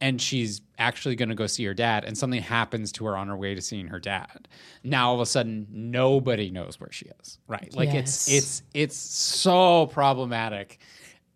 [0.00, 3.28] And she's actually going to go see her dad, and something happens to her on
[3.28, 4.48] her way to seeing her dad.
[4.82, 7.38] Now all of a sudden, nobody knows where she is.
[7.46, 7.72] Right?
[7.74, 8.38] Like it's Yes.
[8.38, 10.78] it's it's so problematic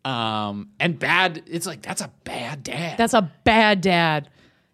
[0.05, 4.29] um and bad it's like that's a bad dad That's a bad dad.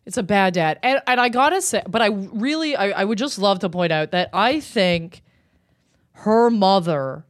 [0.05, 0.79] It's a bad dad.
[0.83, 3.93] And, and I gotta say, but I really, I, I would just love to point
[3.93, 5.23] out that I think
[6.13, 7.25] her mother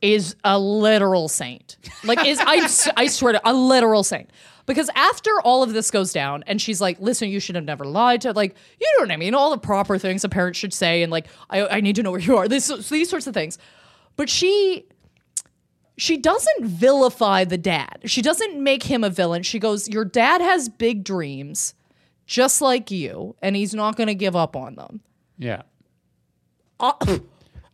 [0.00, 1.76] is a literal saint.
[2.02, 4.30] Like, is i i swear to a literal saint.
[4.66, 7.84] Because after all of this goes down, and she's like, "Listen, you should have never
[7.84, 9.34] lied to." Like, you know what I mean?
[9.34, 12.10] All the proper things a parent should say, and like, "I, I need to know
[12.12, 13.58] where you are." This, these sorts of things.
[14.16, 14.84] But she
[15.96, 18.00] she doesn't vilify the dad.
[18.06, 19.42] She doesn't make him a villain.
[19.42, 21.74] She goes, Your dad has big dreams,
[22.26, 25.00] just like you, and he's not going to give up on them.
[25.38, 25.62] yeah
[26.80, 26.92] Uh,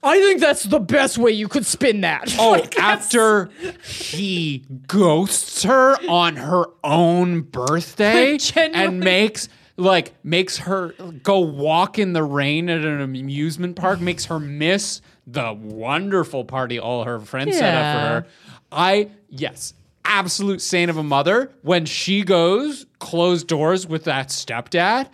[0.03, 2.35] I think that's the best way you could spin that.
[2.39, 3.51] oh Like, after
[3.85, 12.13] he ghosts her on her own birthday and makes like makes her go walk in
[12.13, 17.57] the rain at an amusement park makes her miss the wonderful party all her friends
[17.57, 18.27] set up for her.
[18.73, 21.53] I yes absolute saint of a mother.
[21.63, 25.09] When she goes closed doors with that stepdad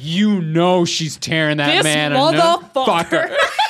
[0.00, 3.34] you know she's tearing that This man a motherfucker.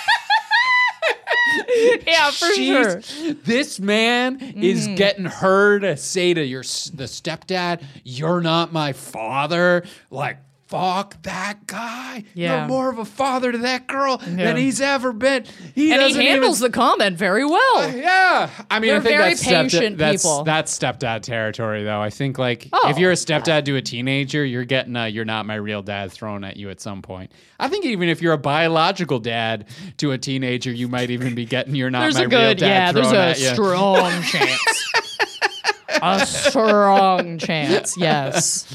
[2.06, 3.00] yeah, for sure.
[3.44, 4.94] This man is Mm-hmm.
[4.96, 11.66] getting her to say to your the stepdad, "You're not my father." Like, fuck that
[11.66, 12.24] guy.
[12.34, 12.58] Yeah.
[12.60, 14.36] You're more of a father to that girl Yeah.
[14.36, 15.44] than he's ever been.
[15.74, 17.78] He And he handles even, the comment very well.
[17.78, 20.44] Uh, yeah, I mean, I They're think very that's, patient that's, people.
[20.44, 22.00] that's stepdad territory, though.
[22.00, 22.90] I think like Oh.
[22.90, 26.12] if you're a stepdad to a teenager, you're getting a "you're not my real dad"
[26.12, 27.32] thrown at you at some point.
[27.58, 29.66] I think even if you're a biological dad
[29.98, 32.58] to a teenager, you might even be getting "you're not There's my a real good,
[32.58, 33.44] dad" yeah, there's thrown a at you.
[33.44, 34.87] There's a strong chance.
[36.02, 38.66] A strong chance, yes.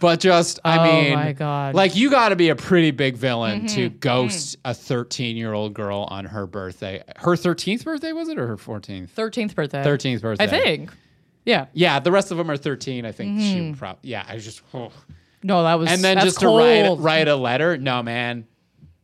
[0.00, 1.68] But just, I Oh mean, my God.
[1.70, 1.76] Mm-hmm.
[1.76, 5.74] like you got to be a pretty big villain to ghost a 13 year old
[5.74, 7.02] girl on her birthday.
[7.16, 9.10] Her 13th birthday was it or her 14th?
[9.10, 9.82] 13th birthday.
[9.84, 10.44] 13th birthday.
[10.44, 10.90] I think.
[11.44, 11.66] Yeah.
[11.72, 13.04] Yeah, the rest of them are 13.
[13.06, 13.72] I think Mm-hmm.
[13.72, 14.10] she probably.
[14.10, 14.62] Yeah, I just.
[14.74, 14.90] oh.
[15.44, 16.60] No, that was And then just cold.
[16.60, 17.76] to write write a letter.
[17.76, 18.46] No, man,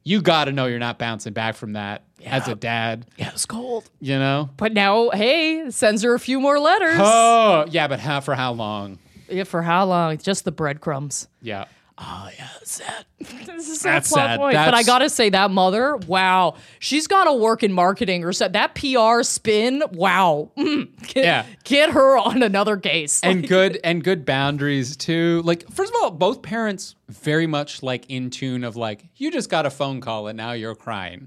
[0.04, 3.06] you got to know you're not bouncing back from that as a dad.
[3.16, 3.88] Yeah, it's cold.
[4.00, 4.50] You know.
[4.56, 6.98] But now, hey, sends her a few more letters.
[7.00, 8.98] Oh yeah, but how for how long?
[9.28, 10.16] Yeah, for how long?
[10.18, 11.28] Just the breadcrumbs.
[11.42, 11.66] Yeah.
[12.00, 13.04] Oh yeah, sad.
[13.18, 14.38] this is That's a plot sad.
[14.38, 14.54] point.
[14.54, 18.46] But I gotta say that mother, wow, she's got to work in marketing or so.
[18.46, 20.52] That PR spin, wow.
[20.56, 20.96] Mm.
[21.08, 21.46] Get, Yeah.
[21.64, 23.20] get her on another case.
[23.24, 25.42] and good and good boundaries too.
[25.44, 29.50] Like first of all, both parents very much like in tune of like you just
[29.50, 31.26] got a phone call and now you're crying.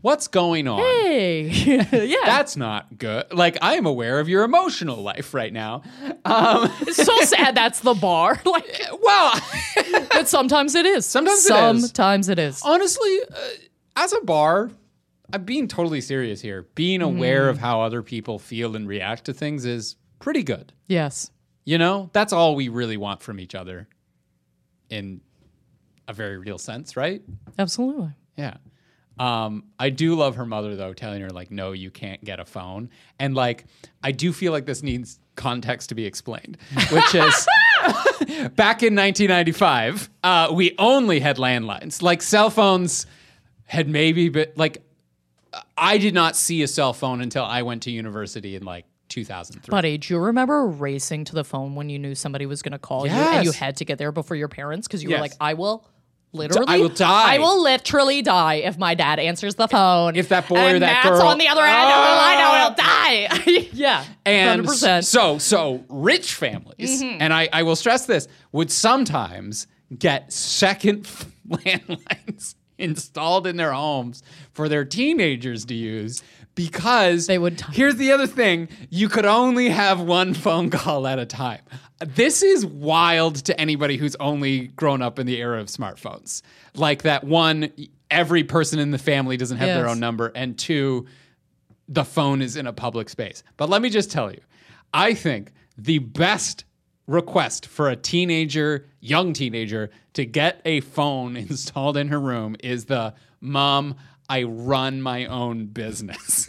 [0.00, 0.78] What's going on?
[0.78, 1.48] hey,
[2.06, 3.32] yeah, That's not good.
[3.32, 5.82] Like I am aware of your emotional life right now.
[6.24, 7.56] Um, it's so sad.
[7.56, 8.40] That's the bar.
[8.44, 8.64] Like,
[9.02, 9.40] well,
[10.10, 11.04] but sometimes it is.
[11.04, 11.82] Sometimes it is.
[11.82, 12.62] Sometimes it is.
[12.64, 13.36] honestly, uh,
[13.96, 14.70] as a bar,
[15.32, 16.68] I'm being totally serious here.
[16.76, 17.50] Being aware Mm.
[17.50, 20.72] of how other people feel and react to things is pretty good.
[20.86, 21.30] Yes.
[21.64, 23.88] You know, that's all we really want from each other
[24.88, 25.20] in
[26.06, 27.20] a very real sense, right?
[27.58, 28.12] Absolutely.
[28.36, 28.54] Yeah.
[29.18, 32.44] Um, I do love her mother though, telling her like, no, you can't get a
[32.44, 32.90] phone.
[33.18, 33.64] And like,
[34.02, 36.58] I do feel like this needs context to be explained,
[36.90, 37.46] which is
[38.56, 42.02] back in 1995, uh, we only had landlines.
[42.02, 43.06] Like cell phones
[43.64, 44.82] had maybe been like,
[45.76, 49.70] I did not see a cell phone until I went to university in like 2003.
[49.70, 52.78] Buddy, do you remember racing to the phone when you knew somebody was going to
[52.78, 55.16] call you and you had to get there before your parents because you Yes.
[55.18, 55.86] were like, I will
[56.32, 57.34] literally, I will die.
[57.34, 60.16] I will literally die if my dad answers the phone.
[60.16, 62.38] If that boy or and that Matt's girl- on the other end of the line,
[62.38, 63.68] I will die.
[63.72, 65.04] yeah, and 100%.
[65.04, 67.20] so so rich families Mm-hmm.
[67.22, 69.66] and I, I will stress this would sometimes
[69.98, 71.04] get second
[71.48, 76.22] landlines installed in their homes for their teenagers to use
[76.58, 78.68] because They would- here's the other thing.
[78.90, 81.60] You could only have one phone call at a time.
[82.04, 86.42] This is wild to anybody who's only grown up in the era of smartphones.
[86.74, 87.70] Like that one
[88.10, 91.06] every person in the family doesn't have their own number and two
[91.88, 93.42] the phone is in a public space.
[93.56, 94.40] But let me just tell you,
[94.92, 96.64] I think the best
[97.06, 102.86] request for a teenager, young teenager, to get a phone installed in her room is
[102.86, 103.94] the mom,
[104.28, 106.46] I run my own business.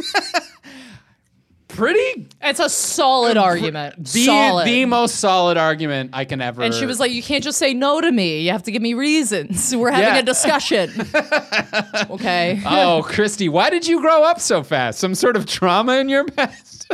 [1.67, 3.95] pretty It's a solid argument.
[4.05, 4.65] the solid.
[4.67, 6.61] the most solid argument I can ever.
[6.63, 8.41] and she was like, "You can't just say no to me.
[8.41, 9.73] You have to give me reasons.
[9.75, 10.19] We're having Yeah.
[10.19, 10.89] a discussion."
[12.09, 12.61] okay.
[12.65, 14.99] "Oh, Kristy, why did you grow up so fast?
[14.99, 16.91] Some sort of trauma in your past?"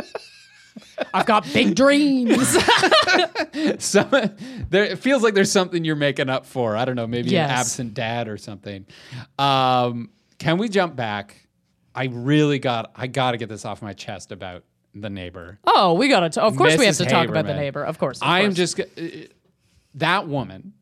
[1.12, 2.48] I've got big dreams.
[3.78, 4.08] Some,
[4.70, 6.74] there, it feels like there's something you're making up for.
[6.74, 7.50] I don't know, maybe Yes.
[7.50, 8.86] an absent dad or something.
[9.38, 11.46] Um, can we jump back?
[11.94, 12.92] I really got.
[12.94, 15.58] I got to get this off my chest about the neighbor.
[15.64, 16.42] oh, we got to.
[16.42, 17.82] Of course, we have to talk about the neighbor.
[17.84, 18.18] Of course.
[18.22, 18.84] I am just uh,
[19.94, 20.72] that woman,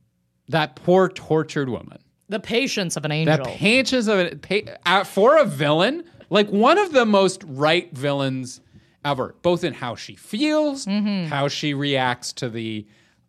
[0.48, 1.98] that poor tortured woman.
[2.28, 3.36] the patience of an angel.
[3.44, 7.92] That pinches of it pa- uh, for a villain, like one of the most right
[7.96, 8.60] villains
[9.04, 11.28] ever, both in how she feels, Mm-hmm.
[11.28, 12.86] how she reacts to the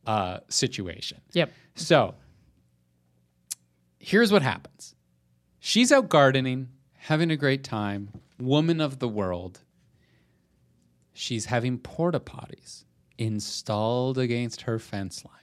[0.07, 1.19] uh, situation.
[1.33, 1.51] yep.
[1.75, 2.15] So
[3.99, 4.94] here's what happens
[5.65, 9.62] she's out gardening, having a great time, woman of the world.
[11.12, 12.84] She's having porta potties
[13.17, 15.34] installed against her fence line.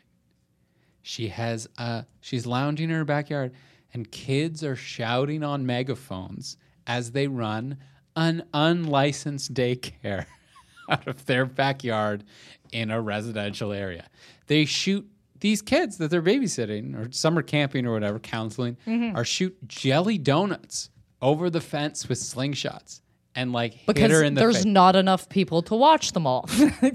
[1.02, 3.52] She has a she's lounging in her backyard
[3.92, 6.56] and kids are shouting on megaphones
[6.87, 7.78] as they run
[8.14, 10.26] an unlicensed daycare
[10.88, 12.22] out of their backyard
[12.70, 14.06] in a residential area.
[14.46, 15.11] They shoot
[15.42, 18.76] these kids that they're babysitting or summer camping or whatever, counseling,
[19.14, 20.88] are shoot jelly donuts
[21.20, 23.00] over the fence with slingshots
[23.35, 24.64] and like hit her in the there's face.
[24.64, 26.48] not enough people to watch them all.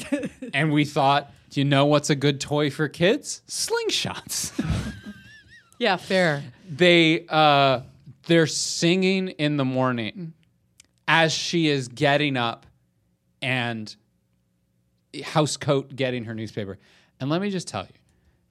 [0.54, 3.42] and we thought, do you know what's a good toy for kids?
[3.50, 4.54] Slingshots.
[5.80, 6.42] yeah, fair.
[6.70, 7.82] they uh
[8.28, 10.34] they're singing in the morning
[11.08, 12.66] as she is getting up
[13.42, 13.94] and
[15.24, 16.78] house coat getting her newspaper.
[17.20, 17.97] And let me just tell you,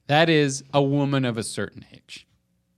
[0.09, 2.27] that is a woman of a certain age.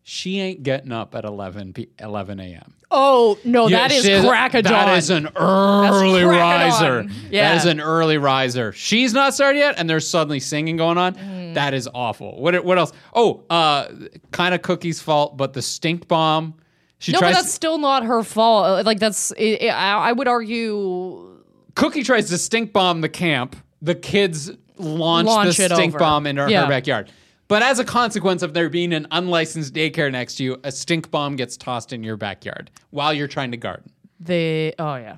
[0.03, 2.75] She ain't getting up at 11 p- 11 a.m.
[2.91, 4.73] Oh no, Yeah, that is she is- crack a dawn.
[4.87, 7.05] That is an early riser.
[7.31, 7.51] Yeah.
[7.53, 8.73] That is an early riser.
[8.73, 11.15] She's not started yet, and there's suddenly singing going on.
[11.15, 11.55] Mm.
[11.55, 12.41] That is awful.
[12.41, 12.93] What what else?
[13.13, 13.89] Oh, uh,
[14.31, 16.55] kind of Cokie's fault, but the stink bomb.
[17.01, 17.35] She no, but tries.
[17.37, 18.65] that's still not her fault.
[18.67, 21.43] Uh, Like that's, I I would argue.
[21.75, 23.55] Cookie tries to stink bomb the camp.
[23.83, 25.99] The kids launch, Launch the stink over.
[25.99, 26.63] bomb in her, Yeah.
[26.65, 27.11] her backyard.
[27.49, 31.11] But as a consequence of there being an unlicensed daycare next to you, a stink
[31.11, 33.91] bomb gets tossed in your backyard while you're trying to garden.
[34.21, 35.17] They, oh yeah,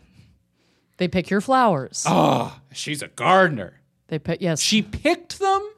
[0.99, 2.05] they pick your flowers.
[2.07, 3.81] Oh, she's a gardener.
[4.09, 4.61] They pick yes.
[4.61, 5.69] She picked them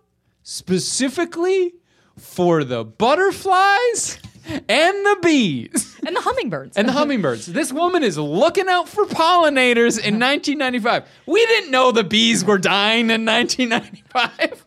[0.42, 1.74] specifically
[2.18, 4.18] for the butterflies
[4.48, 6.76] and the bees and the hummingbirds.
[6.76, 7.46] and the hummingbirds.
[7.46, 11.04] This woman is looking out for pollinators in 1995.
[11.26, 14.66] We didn't know the bees were dying in 1995.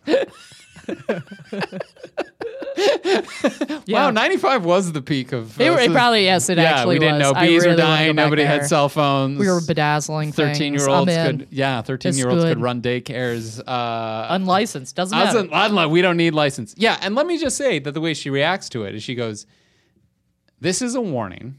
[3.87, 5.55] Wow, 95 was the peak of.
[5.57, 6.49] They uh, were it probably yes.
[6.49, 7.33] It yeah, actually we didn't was.
[7.33, 8.15] know bees really were dying.
[8.15, 9.39] Nobody had cell phones.
[9.39, 10.31] We were bedazzling.
[10.33, 13.61] Thirteen year olds could, yeah, thirteen year olds could run daycares.
[13.65, 14.95] Uh, unlicensed.
[14.95, 15.37] Doesn't matter.
[15.37, 16.73] wasn't- I don't know, we don't need license.
[16.77, 19.15] Yeah, and let me just say that the way she reacts to it is she
[19.15, 19.45] goes,
[20.59, 21.55] "This is a warning.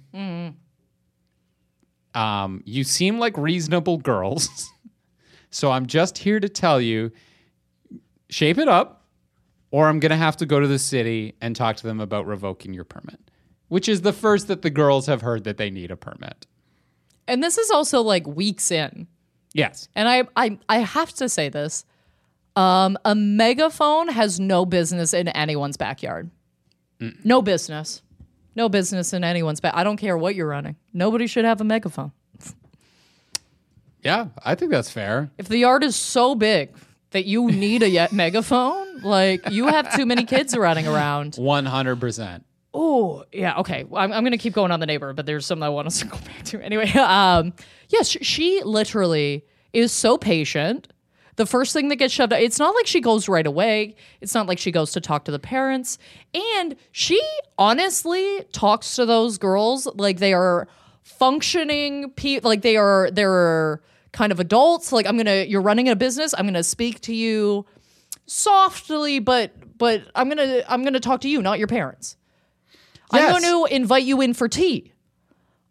[2.14, 4.70] Um, you seem like reasonable girls,
[5.50, 7.12] so I'm just here to tell you,
[8.30, 9.04] shape it up,
[9.70, 12.72] or I'm gonna have to go to the city and talk to them about revoking
[12.72, 13.20] your permit."
[13.68, 16.46] Which is the first that the girls have heard that they need a permit.
[17.28, 19.08] and this is also like weeks in.
[19.52, 19.88] Yes.
[19.96, 21.84] And I, I, I have to say this:
[22.54, 26.30] um, a megaphone has no business in anyone's backyard.
[27.24, 28.00] No business.
[28.56, 29.74] No business in anyone's back.
[29.76, 30.76] I don't care what you're running.
[30.92, 32.10] Nobody should have a megaphone.
[34.02, 35.30] Yeah, I think that's fair.
[35.36, 36.70] If the yard is so big
[37.10, 41.36] that you need a yet megaphone, like you have too many kids running around.
[41.36, 42.44] One hundred percent.
[42.78, 43.56] Oh, yeah.
[43.58, 43.84] Okay.
[43.84, 45.90] Well, I'm, I'm going to keep going on the neighbor, but there's something I want
[45.90, 46.62] to go back to.
[46.62, 47.54] Anyway, um,
[47.88, 50.92] yes, sh- she literally is so patient.
[51.36, 53.94] The first thing that gets shoved out, it's not like she goes right away.
[54.20, 55.98] It's not like she goes to talk to the parents.
[56.34, 57.20] And she
[57.58, 60.66] honestly talks to those girls like they are
[61.02, 64.92] functioning people, like they are, they're kind of adults.
[64.92, 66.34] Like, I'm going to, you're running a business.
[66.36, 67.66] I'm going to speak to you
[68.26, 72.16] softly, but, but I'm going to, I'm going to talk to you, not your parents.
[73.10, 74.92] I'm going to invite you in for tea.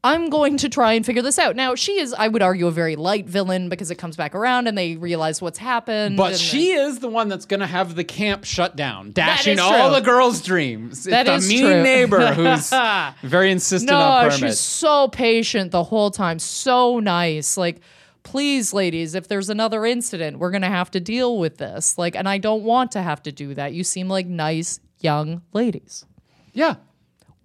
[0.05, 1.55] I'm going to try and figure this out.
[1.55, 4.67] Now, she is, I would argue, a very light villain because it comes back around
[4.67, 6.15] and they realize what's happened.
[6.15, 9.89] But she is the one that's going to have the camp shut down, dashing all
[9.89, 11.05] the girls' dreams.
[11.05, 11.81] That it's is the mean true.
[11.83, 12.71] neighbor who's
[13.23, 17.57] very insistent no, on she's so patient the whole time, so nice.
[17.57, 17.81] Like,
[18.21, 21.97] please, ladies, if there's another incident, we're gonna have to deal with this.
[21.97, 23.73] Like, and I don't want to have to do that.
[23.73, 26.05] You seem like nice young ladies.
[26.53, 26.75] Yeah.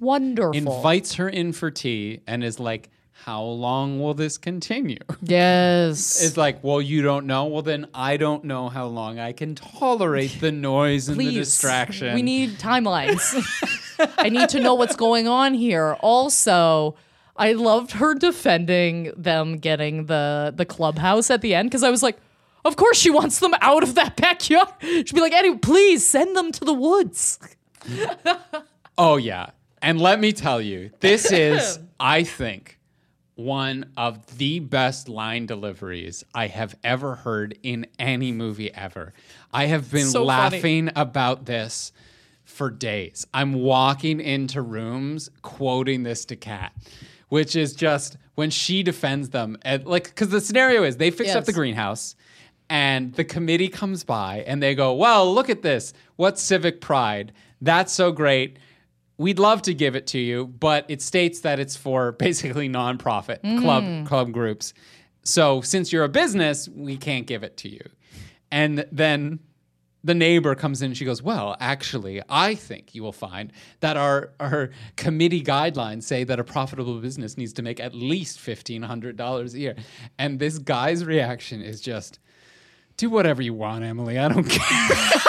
[0.00, 0.54] Wonderful.
[0.54, 4.98] Invites her in for tea and is like, how long will this continue?
[5.22, 6.22] Yes.
[6.24, 7.44] It's like, well, you don't know.
[7.44, 12.14] Well, then I don't know how long I can tolerate the noise and the distraction.
[12.14, 13.20] We need timelines.
[14.18, 15.98] I need to know what's going on here.
[16.00, 16.96] Also,
[17.36, 22.02] I loved her defending them getting the the clubhouse at the end because I was
[22.02, 22.16] like,
[22.64, 24.68] of course she wants them out of that backyard.
[24.80, 27.38] She'd be like, Eddie, please send them to the woods.
[28.98, 29.50] Oh, yeah.
[29.82, 32.78] And let me tell you, this is, I think,
[33.34, 39.14] one of the best line deliveries I have ever heard in any movie ever.
[39.52, 40.26] I have been So funny.
[40.26, 41.92] laughing about this
[42.44, 43.26] for days.
[43.32, 46.72] I'm walking into rooms quoting this to Kat,
[47.28, 51.34] which is just when she defends them, and like, because the scenario is they fixed
[51.36, 52.16] up the greenhouse.
[52.68, 55.92] And the committee comes by and they go, Well, look at this.
[56.14, 57.32] What civic pride?
[57.60, 58.58] That's so great.
[59.20, 63.40] We'd love to give it to you, but it states that it's for basically nonprofit
[63.60, 64.06] club mm.
[64.06, 64.72] club groups.
[65.24, 67.82] So since you're a business, we can't give it to you.
[68.50, 69.40] And then
[70.02, 73.98] the neighbor comes in and she goes, Well, actually, I think you will find that
[73.98, 79.54] our, our committee guidelines say that a profitable business needs to make at least $1,500
[79.54, 79.76] a year.
[80.18, 82.20] And this guy's reaction is just,
[82.96, 84.18] Do whatever you want, Emily.
[84.18, 85.20] I don't care.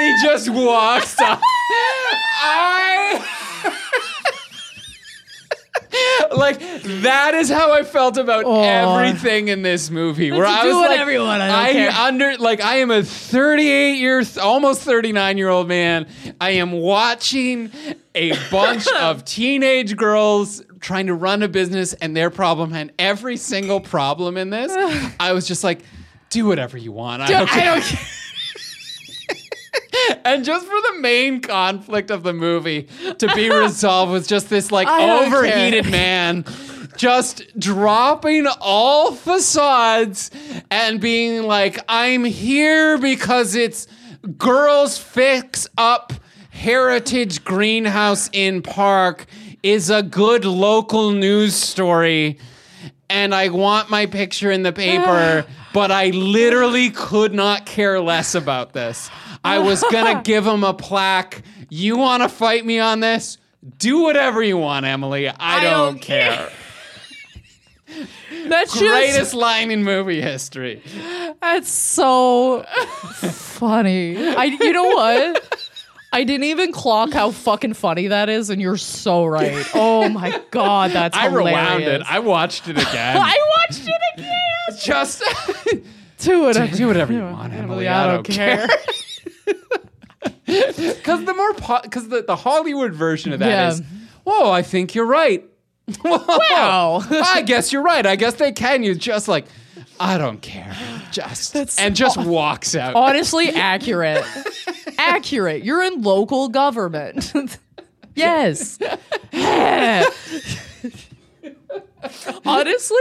[0.00, 1.40] And he just walks off.
[2.42, 3.26] I.
[6.36, 6.58] like
[7.02, 10.30] that is how I felt about everything in this movie.
[10.30, 14.82] Where I was like, want, I I under like I am a 38 year, almost
[14.82, 16.06] 39 year old man.
[16.40, 17.70] I am watching
[18.14, 23.36] a bunch of teenage girls trying to run a business and their problem and every
[23.36, 24.72] single problem in this.
[25.20, 25.82] I was just like,
[26.30, 27.22] do whatever you want.
[27.22, 27.72] I don't care.
[27.72, 28.06] I don't care.
[30.24, 34.70] And just for the main conflict of the movie to be resolved was just this
[34.70, 35.90] like overheated care.
[35.90, 36.44] man
[36.96, 40.30] just dropping all facades
[40.70, 43.86] and being like, I'm here because it's
[44.36, 46.12] girls fix up
[46.50, 49.24] heritage greenhouse in park
[49.62, 52.38] is a good local news story
[53.08, 55.44] and I want my picture in the paper,
[55.74, 59.10] but I literally could not care less about this.
[59.44, 61.42] I was gonna give him a plaque.
[61.68, 63.38] You want to fight me on this?
[63.78, 65.28] Do whatever you want, Emily.
[65.28, 66.50] I, I don't, don't care.
[68.46, 70.82] That's Greatest just line in movie history.
[71.40, 72.64] that's so
[73.20, 74.16] funny.
[74.28, 75.58] I you know what?
[76.12, 79.64] I didn't even clock how fucking funny that is, and you're so right.
[79.74, 81.46] Oh my god, that's I hilarious.
[81.56, 82.02] rewound it.
[82.02, 83.16] I watched it again.
[83.20, 84.80] I watched it again.
[84.82, 85.22] just
[86.18, 87.88] Do whatever, do whatever you want, Emily.
[87.88, 88.68] I don't care.
[90.46, 93.68] Because the more because the, the Hollywood version of that Yeah.
[93.68, 93.82] is,
[94.24, 95.44] whoa, I think you're right.
[96.04, 97.02] Wow.
[97.10, 98.04] I guess you're right.
[98.04, 98.82] I guess they can.
[98.82, 99.46] You just like,
[99.98, 100.76] I don't care.
[101.12, 102.94] Just and just walks out.
[102.96, 104.24] Honestly, accurate.
[104.98, 105.64] accurate.
[105.64, 107.32] You're in local government.
[108.14, 108.78] yes.
[112.46, 112.96] Honestly,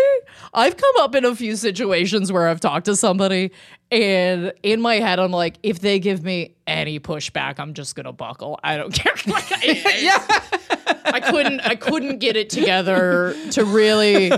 [0.53, 3.51] I've come up in a few situations where I've talked to somebody
[3.91, 8.11] and in my head I'm like, if they give me any pushback, I'm just gonna
[8.11, 8.59] buckle.
[8.63, 9.13] I don't care.
[9.27, 14.29] Like, I, I couldn't I couldn't get it together to really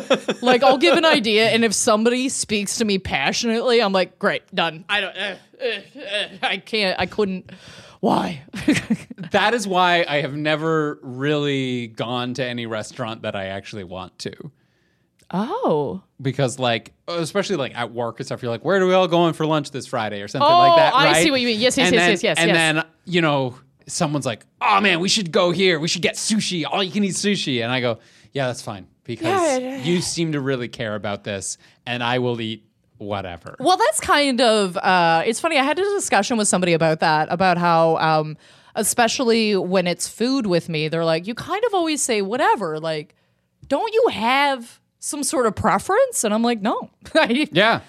[0.42, 4.44] like I'll give an idea and if somebody speaks to me passionately, I'm like, great,
[4.54, 4.86] done.
[4.88, 7.52] I don't uh, uh, uh, I can't I couldn't
[8.02, 8.42] why?
[9.32, 14.20] that is why I have never really gone to any restaurant that I actually want
[14.20, 14.52] to.
[15.32, 16.02] oh.
[16.22, 19.34] Because like, especially like at work and stuff, you're like, where do we all going
[19.34, 21.24] for lunch this Friday or something Oh, like that, I right?
[21.24, 21.60] see what you mean.
[21.60, 22.56] Yes, yes, and yes, then, yes, yes, And yes.
[22.58, 23.56] then you know,
[23.88, 25.80] someone's like, oh man, we should go here.
[25.80, 26.64] We should get sushi.
[26.70, 27.64] All you can eat sushi.
[27.64, 27.98] And I go,
[28.34, 29.78] yeah, that's fine because Yeah.
[29.84, 32.64] you seem to really care about this, and I will eat
[33.02, 33.56] whatever.
[33.60, 35.58] Well, that's kind of uh, it's funny.
[35.58, 38.38] I had a discussion with somebody about that, about how um,
[38.76, 42.80] especially when it's food with me, they're like, you kind of always say whatever.
[42.80, 43.16] Like,
[43.68, 46.24] don't you have some sort of preference?
[46.24, 46.90] And I'm like, no.
[47.52, 47.82] Yeah.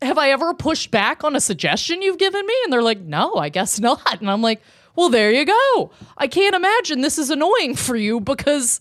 [0.00, 2.54] have I ever pushed back on a suggestion you've given me?
[2.64, 4.20] And they're like, no, I guess not.
[4.20, 4.62] And I'm like,
[4.96, 5.90] well, there you go.
[6.16, 8.80] I can't imagine this is annoying for you because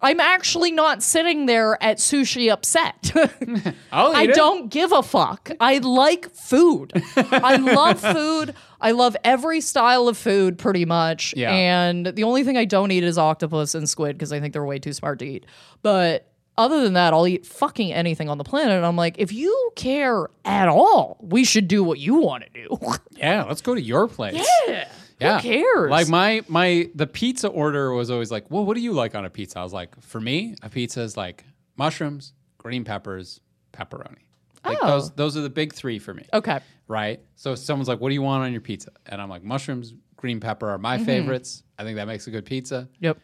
[0.00, 3.12] I'm actually not sitting there at sushi upset.
[3.92, 4.34] Oh, eat I it.
[4.34, 5.50] don't give a fuck.
[5.58, 6.92] I like food.
[7.16, 8.54] I love food.
[8.80, 11.32] I love every style of food pretty much.
[11.36, 11.50] Yeah.
[11.50, 14.64] And the only thing I don't eat is octopus and squid because I think they're
[14.64, 15.46] way too smart to eat.
[15.82, 18.76] But other than that, I'll eat fucking anything on the planet.
[18.76, 22.50] And I'm like, if you care at all, we should do what you want to
[22.68, 22.78] do.
[23.16, 24.46] Yeah, let's go to your place.
[24.68, 24.88] Yeah.
[25.20, 25.40] Yeah.
[25.40, 25.90] cares?
[25.90, 29.24] Like my my the pizza order was always like, well, what do you like on
[29.24, 29.58] a pizza?
[29.58, 31.44] I was like, for me, a pizza is like
[31.76, 33.40] mushrooms, green peppers,
[33.72, 34.18] pepperoni.
[34.64, 34.86] Like Oh.
[34.88, 36.24] those those are the big three for me.
[36.34, 36.60] Okay.
[36.88, 37.20] Right?
[37.36, 38.90] So someone's like, what do you want on your pizza?
[39.06, 40.82] And I'm like, mushrooms, green pepper are Mm-hmm.
[40.82, 41.62] my favorites.
[41.78, 42.88] I think that makes a good pizza.
[43.00, 43.18] Yep.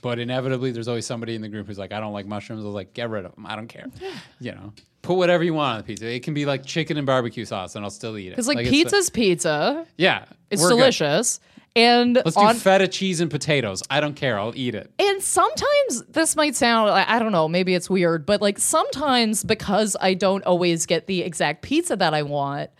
[0.00, 2.62] But inevitably, there's always somebody in the group who's like, I don't like mushrooms.
[2.62, 3.46] I was like, get rid of them.
[3.46, 3.86] I don't care.
[4.40, 4.72] You know,
[5.02, 6.06] put whatever you want on the pizza.
[6.12, 8.30] It can be like chicken and barbecue sauce, and I'll still eat it.
[8.30, 9.86] Because like, pizza's pizza.
[9.96, 10.76] yeah, It's we're good.
[10.76, 11.40] delicious.
[11.76, 13.82] And Let's on do feta cheese and potatoes.
[13.90, 14.38] I don't care.
[14.38, 14.90] I'll eat it.
[14.98, 19.44] And sometimes this might sound, I I don't know, maybe it's weird, but like sometimes
[19.44, 22.70] because I don't always get the exact pizza that I want,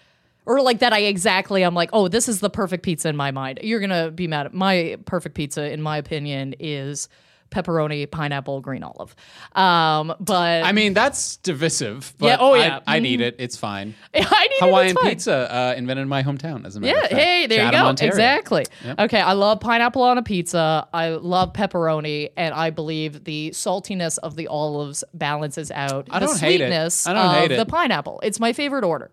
[0.49, 3.31] or like that I exactly, I'm like, oh, this is the perfect pizza in my
[3.31, 3.61] mind.
[3.63, 7.09] You're going to be mad at my perfect pizza, in my opinion, is
[7.51, 9.17] pepperoni, pineapple, green olive.
[9.55, 12.13] Um, but I mean, that's divisive.
[12.19, 12.81] But Yeah, oh, I- yeah.
[12.87, 13.37] I'd eat it.
[13.39, 13.95] It's fine.
[14.15, 17.05] I need it, Hawaiian it's pizza uh, invented in my hometown, as a matter Yeah,
[17.05, 17.15] of fact.
[17.23, 17.87] hey, there Chatham, you go.
[17.89, 18.11] Ontario.
[18.13, 18.67] Exactly.
[18.85, 19.01] Yep.
[19.01, 20.87] Okay, I love pineapple on a pizza.
[20.93, 26.27] I love pepperoni, and I believe the saltiness of the olives balances out I the
[26.27, 26.65] don't hate it.
[26.69, 28.21] sweetness I don't of hate the pineapple.
[28.23, 29.11] It's my favorite order.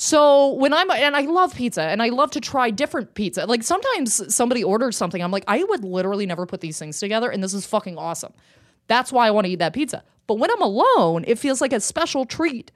[0.00, 3.44] So when I'm and I love pizza and I love to try different pizza.
[3.44, 7.28] Like sometimes somebody orders something, I'm like, I would literally never put these things together,
[7.30, 8.32] and this is fucking awesome.
[8.86, 10.02] That's why I want to eat that pizza.
[10.26, 12.72] But when I'm alone, it feels like a special treat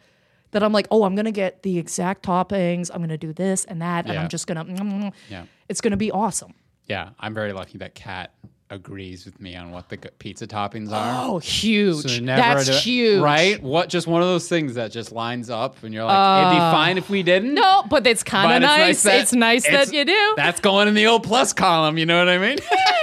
[0.50, 2.90] that I'm like, oh, I'm gonna get the exact toppings.
[2.92, 4.66] I'm gonna do this and that, and I'm just gonna.
[4.66, 5.44] mm, Yeah.
[5.70, 6.52] It's gonna be awesome.
[6.88, 8.34] Yeah, I'm very lucky that Kat
[8.74, 11.24] agrees with me on what the pizza toppings are.
[11.26, 12.02] Oh, huge.
[12.18, 13.62] So That's do huge, right?
[13.62, 13.88] What?
[13.88, 16.98] Just one of those things that just lines up, and you're like, it'd be fine
[16.98, 17.56] if we didn't.
[17.58, 19.04] Uh, No, but it's kind of nice.
[19.06, 20.34] it's nice it's- that you do.
[20.36, 21.96] That's going in the old plus column.
[21.98, 22.58] You know what I mean?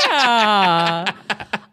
[0.06, 1.14] Yeah.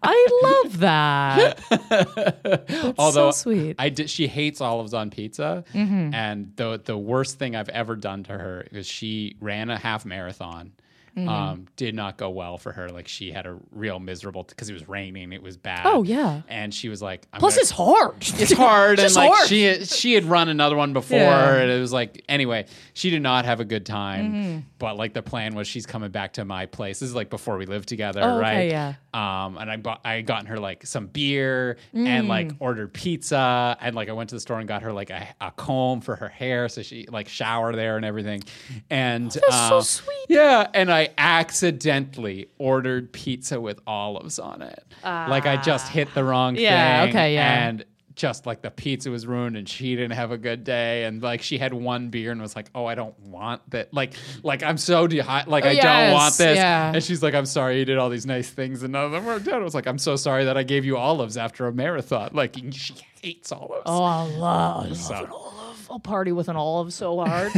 [0.01, 1.59] I love that.
[2.45, 3.77] That's Although so sweet.
[3.79, 6.15] I did, she hates olives on pizza, Mm-hmm.
[6.15, 10.05] and the the worst thing I've ever done to her is she ran a half
[10.07, 10.73] marathon.
[11.19, 11.29] Mm-hmm.
[11.29, 12.89] Um, did not go well for her.
[12.89, 15.33] Like she had a real miserable because it was raining.
[15.33, 15.83] It was bad.
[15.85, 16.43] Oh, yeah.
[16.49, 18.17] and she was like, I'm Plus, gonna- it's hard.
[18.41, 19.49] it's hard and like hard.
[19.49, 21.57] she had- she had run another one before Yeah.
[21.57, 24.59] and it was like anyway she did not have a good time Mm-hmm.
[24.79, 27.57] but like the plan was she's coming back to my place this is like before
[27.57, 28.95] we lived together Oh, okay, right yeah.
[29.15, 32.57] um and i bought i had gotten her like some beer and like Mm.
[32.61, 35.51] ordered pizza and like i went to the store and got her like a, a
[35.53, 38.43] comb for her hair so she like shower there and everything
[38.91, 40.27] and That's so uh, sweet.
[40.29, 44.85] yeah, and I accidentally ordered pizza with olives on it.
[45.05, 46.61] like I just hit the wrong Ah.
[46.61, 47.09] Yeah, thing.
[47.11, 47.69] okay, yeah.
[47.69, 47.85] And
[48.15, 51.41] just like the pizza was ruined and she didn't have a good day and like
[51.41, 54.77] she had one beer and was like, "Oh, I don't want that." Like like I'm
[54.77, 55.51] so dehydrated.
[55.53, 56.57] Like I don't want this.
[56.57, 56.93] yeah.
[56.93, 59.25] And she's like, "I'm sorry you did all these nice things and none of them
[59.25, 61.73] worked out." I was like, "I'm so sorry that I gave you olives after a
[61.73, 63.83] marathon." Like she hates olives.
[63.87, 65.53] Oh, I love, I love So-.
[65.91, 67.55] I'll party with an olive so hard.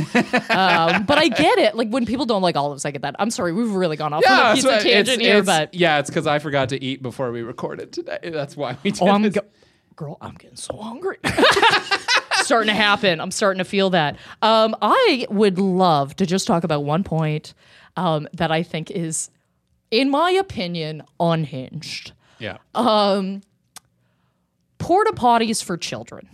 [0.50, 1.74] um, but I get it.
[1.74, 3.16] Like when people don't like olives, I get that.
[3.18, 5.46] I'm sorry, we've really gone off on a Yeah, pizza so it's- tangent here, it's-
[5.46, 8.18] but yeah, it's because I forgot to eat before we recorded today.
[8.24, 9.34] That's why we did oh, I'm this.
[9.34, 9.46] go-
[9.96, 11.18] girl, I'm getting so hungry.
[12.42, 13.20] starting to happen.
[13.20, 14.16] I'm starting to feel that.
[14.42, 17.54] Um, I would love to just talk about one point
[17.96, 19.30] um, that I think is,
[19.90, 22.12] in my opinion, unhinged.
[22.38, 22.56] yeah.
[22.74, 23.42] Um,
[24.78, 26.28] Porta potties for children.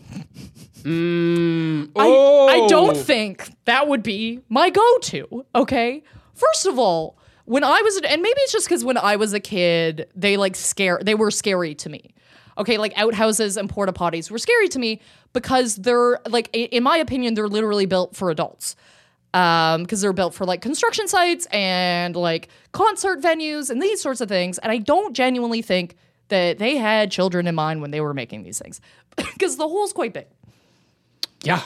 [0.87, 2.68] Mm, I, I oh.
[2.68, 5.45] don't think that would be my go-to.
[5.53, 9.32] Okay, first of all, when I was, and maybe it's just because when I was
[9.32, 12.14] a kid, they like scare, they were scary to me.
[12.57, 15.01] Okay, like outhouses and porta potties were scary to me
[15.32, 18.76] because they're like, in my opinion, they're literally built for adults.
[19.34, 24.22] Um, because they're built for like construction sites and like concert venues and these sorts
[24.22, 24.57] of things.
[24.59, 25.97] And I don't genuinely think
[26.28, 28.80] that they had children in mind when they were making these things
[29.16, 30.26] because the hole's quite big.
[31.47, 31.62] Yeah.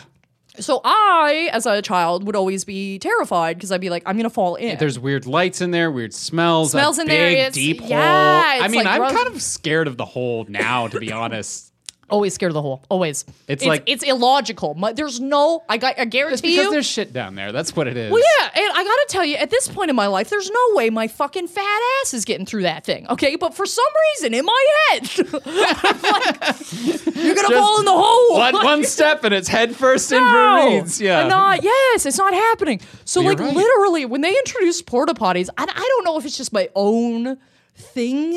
[0.58, 4.28] So I, as a child, would always be terrified because I'd be like, I'm gonna
[4.28, 4.76] fall in.
[4.78, 6.72] There's weird lights in there, weird smells.
[6.72, 8.62] Smells in there, big, it's- deep yeah, hole.
[8.64, 9.12] I mean, like I'm gross.
[9.12, 11.69] kind of scared of the hole now, to be honest.
[12.10, 12.82] Always scared of the hole.
[12.88, 13.24] Always.
[13.48, 14.74] It's like- it's illogical.
[14.74, 15.62] My- There's no.
[15.68, 15.98] I got.
[15.98, 16.70] I It's guarantee because you.
[16.70, 17.52] there's shit down there.
[17.52, 18.10] That's what it is.
[18.12, 20.60] Well, yeah, and I gotta tell you, at this point in my life, there's no
[20.74, 23.06] way my fucking fat ass is getting through that thing.
[23.08, 23.84] Okay, but for some
[24.16, 28.38] reason in my head, I'm like, you're gonna fall in the hole.
[28.38, 31.00] One, one step and it's head first in No, reeds.
[31.00, 31.22] Yeah.
[31.22, 31.62] I'm not.
[31.62, 32.80] Yes, it's not happening.
[33.04, 33.54] So, You're like, right.
[33.54, 37.38] literally, when they introduced porta potties, I, I don't know if it's just my own
[37.74, 38.32] thing.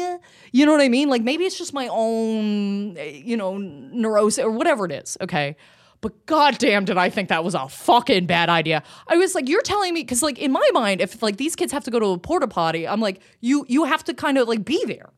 [0.51, 1.09] You know what I mean?
[1.09, 5.17] Like, maybe it's just my own, you know, neurosis or whatever it is.
[5.21, 5.55] Okay.
[6.01, 8.83] But goddamn, did I think that was a fucking bad idea?
[9.07, 11.71] I was like, you're telling me because, like, in my mind, if like these kids
[11.71, 14.49] have to go to a porta potty, I'm like, you you have to kind of
[14.49, 15.11] like be there.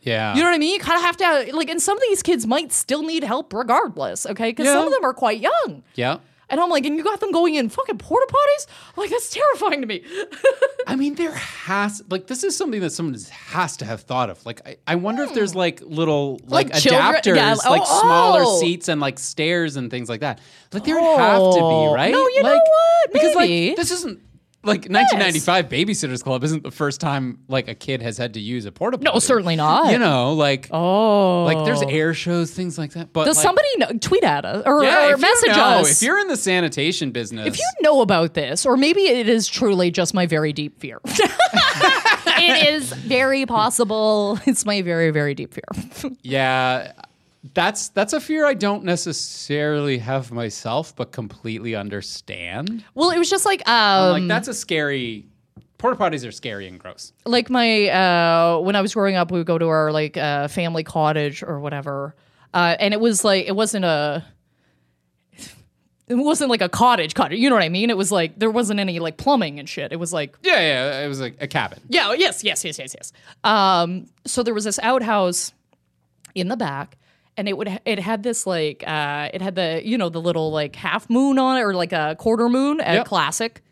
[0.00, 0.34] Yeah.
[0.34, 0.74] You know what I mean?
[0.74, 3.52] You kind of have to like, and some of these kids might still need help
[3.52, 4.26] regardless.
[4.26, 5.84] Okay, because some of them are quite young.
[5.94, 6.18] yeah.
[6.52, 8.66] And I'm like, and you got them going in fucking porta potties?
[8.88, 10.04] I'm like, that's terrifying to me.
[10.86, 14.44] I mean, there has like this is something that someone has to have thought of.
[14.44, 15.34] Like, I, I wonder if hmm.
[15.34, 18.60] there's like little like, Like adapters, yeah, like oh, smaller oh.
[18.60, 20.40] seats and like stairs and things like that.
[20.72, 21.88] Like there have to Oh.
[21.90, 22.12] be, right?
[22.12, 23.12] No, you know Like, what?
[23.14, 24.20] Because like this isn't
[24.64, 28.64] like 1995 Baby-Sitters Club isn't the first time like a kid has had to use
[28.64, 29.10] a porta potty.
[29.12, 29.90] No, certainly not.
[29.90, 31.44] You know, like oh.
[31.44, 31.88] like there's oh.
[31.88, 33.12] air shows, things like that.
[33.12, 35.64] But Does like, somebody know, tweet at us or, yeah, or if message you know,
[35.64, 36.00] us?
[36.00, 39.48] if you're in the sanitation business, if you know about this, or maybe it is
[39.48, 41.00] truly just my very deep fear.
[41.04, 44.38] it is very possible.
[44.46, 46.12] It's my very, very deep fear.
[46.22, 46.92] Yeah,
[47.54, 52.84] that's that's a fear I don't necessarily have myself, but completely understand.
[52.94, 55.26] well, it was just like I'm um like that's a scary.
[55.78, 57.12] Porta potties are scary and gross.
[57.26, 60.46] like my uh when I was growing up, we would go to our like uh
[60.48, 62.14] family cottage or whatever.
[62.54, 64.24] Uh and it was like it wasn't a
[66.08, 67.38] it wasn't like a cottage cottage.
[67.38, 67.88] You know what I mean?
[67.90, 69.92] It was like there wasn't any like plumbing and shit.
[69.92, 71.80] It was like Yeah, yeah, it was like a cabin.
[71.88, 73.12] Yeah, yes, yes, yes, yes, yes.
[73.44, 75.52] Um, so there was this outhouse
[76.34, 76.96] in the back,
[77.36, 80.50] and it would it had this like uh, it had the you know the little
[80.50, 83.06] like half moon on it or like a quarter moon at Yep.
[83.06, 83.62] classic,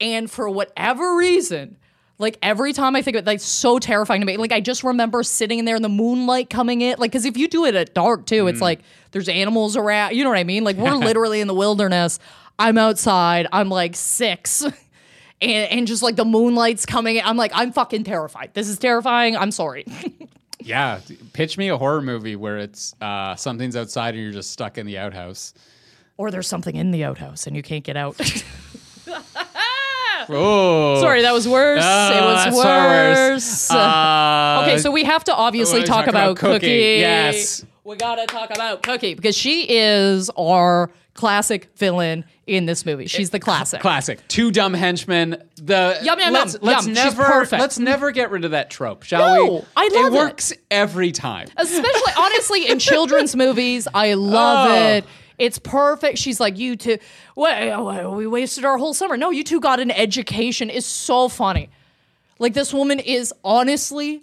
[0.00, 1.76] and for whatever reason.
[2.18, 4.36] Like every time I think of it, like so terrifying to me.
[4.36, 6.96] Like I just remember sitting in there and the moonlight coming in.
[6.98, 8.50] Like because if you do it at dark too, Mm.
[8.50, 8.80] it's like
[9.12, 10.14] there's animals around.
[10.14, 10.62] You know what I mean?
[10.62, 12.18] Like we're literally in the wilderness.
[12.58, 13.46] I'm outside.
[13.52, 14.62] I'm like six.
[15.40, 17.22] and, and just like the moonlight's coming in.
[17.24, 18.50] I'm like, I'm fucking terrified.
[18.52, 19.34] This is terrifying.
[19.34, 19.86] I'm sorry.
[20.62, 21.00] Yeah,
[21.32, 24.86] pitch me a horror movie where it's uh, something's outside and you're just stuck in
[24.86, 25.54] the outhouse.
[26.16, 28.16] or there's something in the outhouse and you can't get out.
[30.32, 31.82] Oh, sorry, that was worse.
[31.84, 33.30] Oh, it was worse.
[33.30, 33.70] worse.
[33.70, 36.68] Uh, okay, so we have to obviously talk, talk about, about Cokie.
[36.68, 36.98] Cokie.
[36.98, 37.64] Yes.
[37.82, 40.90] We gotta talk about Cokie because she is our
[41.20, 43.06] classic villain in this movie.
[43.06, 43.80] She's the classic.
[43.80, 44.26] classic.
[44.28, 45.36] Two dumb henchmen.
[45.56, 46.94] The Yum, yum, let's, yum, let's yum.
[46.94, 49.60] Never let's never get rid of that trope, shall No, we?
[49.76, 50.16] I love it.
[50.16, 50.18] it.
[50.18, 51.48] works every time.
[51.56, 54.74] especially honestly in children's movies i love Oh.
[54.96, 55.04] it
[55.38, 56.98] it's perfect she's like you two
[57.34, 61.68] what, we wasted our whole summer no you two got an education is so funny
[62.38, 64.22] like this woman is honestly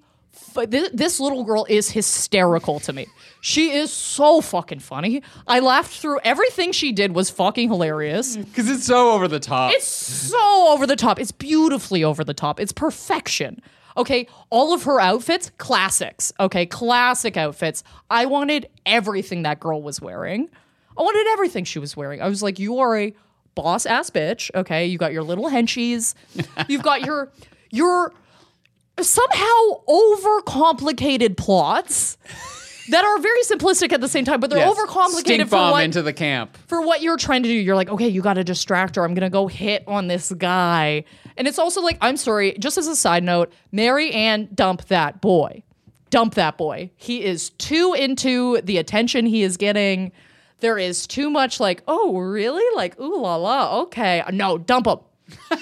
[0.68, 3.06] this, this little girl is hysterical to me
[3.42, 8.70] she is so fucking funny i laughed through everything she did was fucking hilarious Because
[8.70, 9.72] it's so over the top.
[9.74, 11.20] it's so over the top.
[11.20, 12.60] It's beautifully over the top.
[12.60, 13.62] It's perfection.
[13.96, 16.32] Okay, all of her outfits, classics.
[16.40, 17.84] Okay, classic outfits.
[18.10, 20.50] I wanted everything that girl was wearing.
[20.98, 22.22] I wanted everything she was wearing.
[22.22, 23.14] I was like, you are a
[23.56, 24.52] boss ass bitch.
[24.54, 26.14] Okay, you got your little henchies.
[26.68, 27.32] You've got your
[27.72, 28.14] your
[29.02, 32.18] somehow overcomplicated plots
[32.90, 34.78] that are very simplistic at the same time, but they're Yes.
[34.78, 36.58] overcomplicated Stink for what into the camp.
[36.68, 37.54] for what you're trying to do.
[37.54, 39.04] You're like, okay, you got to distract her.
[39.04, 41.04] I'm going to go hit on this guy.
[41.36, 45.20] And it's also like, I'm sorry, just as a side note, Mary Anne, dump that
[45.22, 45.64] boy.
[46.10, 46.90] Dump that boy.
[46.96, 50.14] He is too into the attention he is getting.
[50.62, 52.64] There is too much like, oh, really?
[52.76, 53.82] Like, ooh la la.
[53.82, 54.24] Okay.
[54.32, 55.00] No, dump him.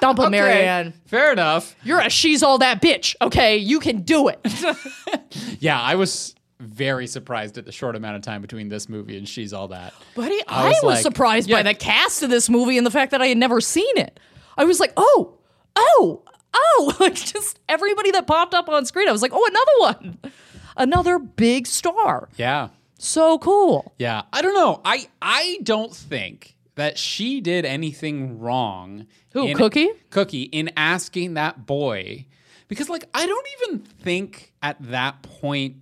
[0.00, 0.94] dump him, Mary Okay, Anne.
[1.06, 1.74] Fair enough.
[1.82, 3.14] You're a she's all that bitch.
[3.20, 3.56] Okay.
[3.56, 4.38] You can do it.
[5.60, 9.28] Yeah, I was very surprised at the short amount of time between this movie and
[9.28, 9.92] She's All That.
[10.14, 12.90] Buddy, I I was was, like- surprised by the cast of this movie and the
[12.90, 14.18] fact that I had never seen it.
[14.56, 15.34] I was like, oh,
[15.76, 16.22] oh,
[16.54, 19.08] oh, like just everybody that popped up on screen.
[19.08, 20.32] I was like, oh, another one,
[20.76, 22.28] another big star.
[22.36, 22.68] Yeah.
[22.98, 23.94] So cool.
[23.98, 24.22] Yeah.
[24.32, 24.80] I don't know.
[24.84, 29.06] I I don't think that she did anything wrong.
[29.32, 29.88] Who, in- Cokie?
[30.10, 32.26] Cokie in asking that boy
[32.68, 35.76] because like I don't even think at that point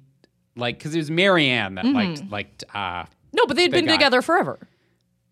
[0.57, 3.93] like because it was Mary Anne that liked liked uh No, but they'd been guy.
[3.93, 4.59] together forever.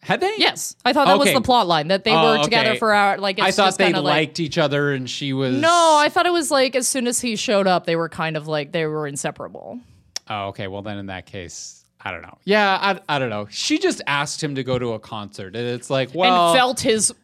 [0.03, 2.71] had they Yes, I thought that was the plot line that they Oh, were together
[2.71, 2.79] okay.
[2.79, 3.39] for our like.
[3.39, 6.33] It's I thought they like, liked each other and she was No, I thought it
[6.33, 9.07] was like as soon as he showed up, they were kind of like they were
[9.07, 9.81] inseparable.
[10.29, 10.69] Oh, okay.
[10.69, 12.37] Well, then in that case, I don't know.
[12.45, 13.47] Yeah, I, I don't know.
[13.51, 16.81] She just asked him to go to a concert, and it's like, well, and felt
[16.81, 17.15] his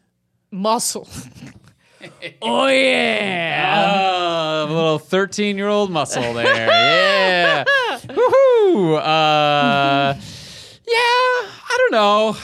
[0.49, 1.07] muscle.
[2.41, 3.85] oh yeah.
[3.87, 6.45] uh, a little thirteen-year-old muscle there.
[6.67, 7.63] yeah.
[8.07, 8.97] Woohoo.
[8.97, 10.21] Uh, yeah.
[10.87, 12.35] I don't know.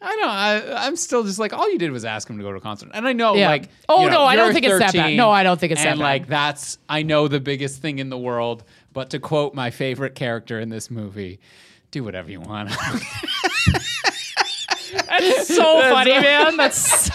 [0.00, 0.28] I don't.
[0.28, 2.60] I, I'm still just like all you did was ask him to go to a
[2.60, 3.48] concert, and I know Yeah.
[3.48, 3.70] like.
[3.88, 5.16] Oh, you know, no, I don't you're think it's that bad.
[5.16, 6.04] No, I don't think it's that and bad.
[6.04, 8.64] like that's I know the biggest thing in the world.
[8.94, 11.40] But to quote my favorite character in this movie,
[11.90, 12.70] do whatever you want.
[15.08, 16.56] That's so funny, man.
[16.56, 17.10] That's.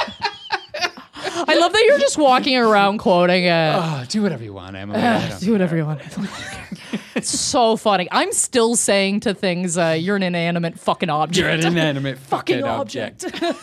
[1.22, 3.74] I love that you're just walking around quoting it.
[3.76, 5.00] oh, do whatever you want, Emily.
[5.02, 6.02] Don't- Do whatever you want.
[7.16, 8.08] It's so funny.
[8.12, 12.64] I'm still saying to things, uh, "You're an inanimate fucking object." You're an inanimate fucking
[12.64, 13.24] object.
[13.26, 13.56] object.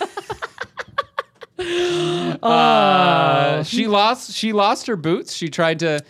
[2.43, 4.33] Uh, she lost.
[4.33, 5.33] She lost her boots.
[5.35, 6.01] She tried to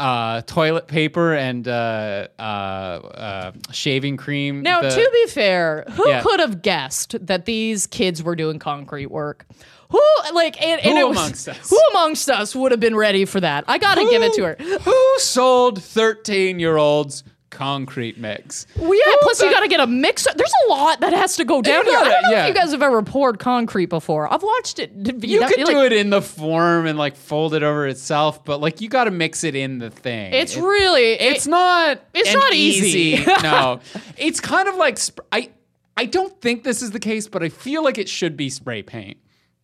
[0.00, 4.62] uh, toilet paper and uh, uh, uh, shaving cream.
[4.62, 6.22] Now, the- to be fair, who Yeah.
[6.22, 9.46] could have guessed that these kids were doing concrete work?
[9.90, 10.00] Who
[10.34, 11.68] like and, and Who was- amongst us?
[11.70, 13.64] Who amongst us would have been ready for that?
[13.68, 14.56] I gotta give it to her.
[14.82, 18.66] Who sold thirteen-year-olds concrete mix?
[18.76, 19.14] Well, yeah.
[19.20, 20.30] Plus, you got to get a mixer.
[20.34, 21.98] There's a lot that has to go down here.
[21.98, 22.42] I don't know yeah.
[22.46, 24.32] if you guys have ever poured concrete before.
[24.32, 25.20] I've watched it.
[25.20, 27.86] be You that- could like, do it in the form and like fold it over
[27.86, 30.32] itself, but like you got to mix it in the thing.
[30.32, 31.12] It's It- really.
[31.12, 32.00] It's it- not.
[32.14, 33.24] it's not easy.
[33.42, 33.80] no,
[34.16, 35.50] it's kind of like sp- I.
[35.96, 38.80] I don't think this is the case, but I feel like it should be spray
[38.82, 39.18] paint.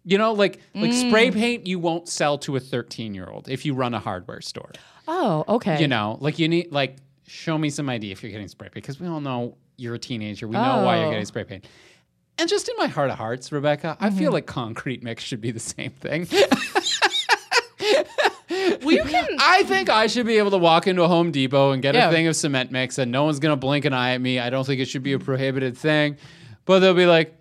[0.05, 1.09] You know, like like Mm.
[1.09, 4.71] spray paint, you won't sell to a thirteen-year-old if you run a hardware store.
[5.09, 5.81] Oh, okay.
[5.81, 6.97] You know, like you need like
[7.27, 9.99] show me some idea if you're getting spray paint because we all know you're a
[9.99, 10.47] teenager.
[10.49, 11.11] We know why you're Oh.
[11.11, 11.67] getting spray paint.
[12.39, 14.19] And just in my heart of hearts, Rebecca, I Mm-hmm.
[14.19, 16.27] feel like concrete mix should be the same thing.
[18.83, 19.27] well, you can.
[19.41, 22.09] I think I should be able to walk into a Home Depot and get Yeah.
[22.09, 24.39] a thing of cement mix and no one's going to blink an eye at me.
[24.39, 26.17] I don't think it should be a prohibited thing.
[26.65, 27.35] But they'll be like,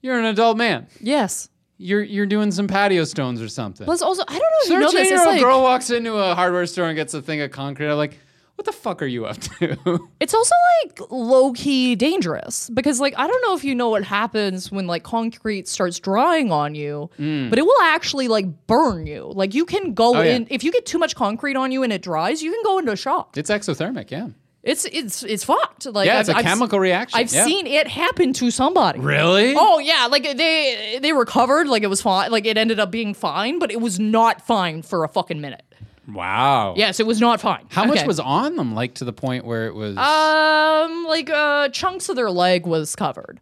[0.00, 0.86] you're an adult man.
[1.00, 1.48] Yes.
[1.80, 3.84] You're you're doing some patio stones or something.
[3.84, 4.94] Plus, also, I don't know if you know this.
[4.94, 7.88] It's Thirteen-year-old like girl walks into a hardware store and gets a thing of concrete.
[7.88, 8.18] I'm like,
[8.58, 10.08] what the fuck are you up to?
[10.20, 10.54] It's also
[10.84, 14.86] like low key dangerous because, like, I don't know if you know what happens when
[14.88, 19.30] like concrete starts drying on you, but it will actually like burn you.
[19.32, 20.16] Like, you can go Mm.
[20.16, 20.34] Oh, yeah.
[20.36, 22.78] in if you get too much concrete on you and it dries, you can go
[22.78, 23.36] into shock.
[23.38, 24.28] it's exothermic, yeah.
[24.64, 25.86] It's it's it's fucked.
[25.86, 27.18] Like, Yeah, it's I've, a I've chemical reaction.
[27.18, 27.44] I've yeah.
[27.44, 28.98] seen it happen to somebody.
[28.98, 29.54] Really?
[29.56, 33.14] Oh yeah, like they they recovered, like it was fine, like it ended up being
[33.14, 35.62] fine, but it was not fine for a fucking minute.
[36.08, 36.74] Wow.
[36.76, 37.66] Yes, it was not fine.
[37.68, 38.74] How much was on them?
[38.74, 39.96] Like to the point where it was.
[39.98, 43.40] Um, like uh, chunks of their leg was covered,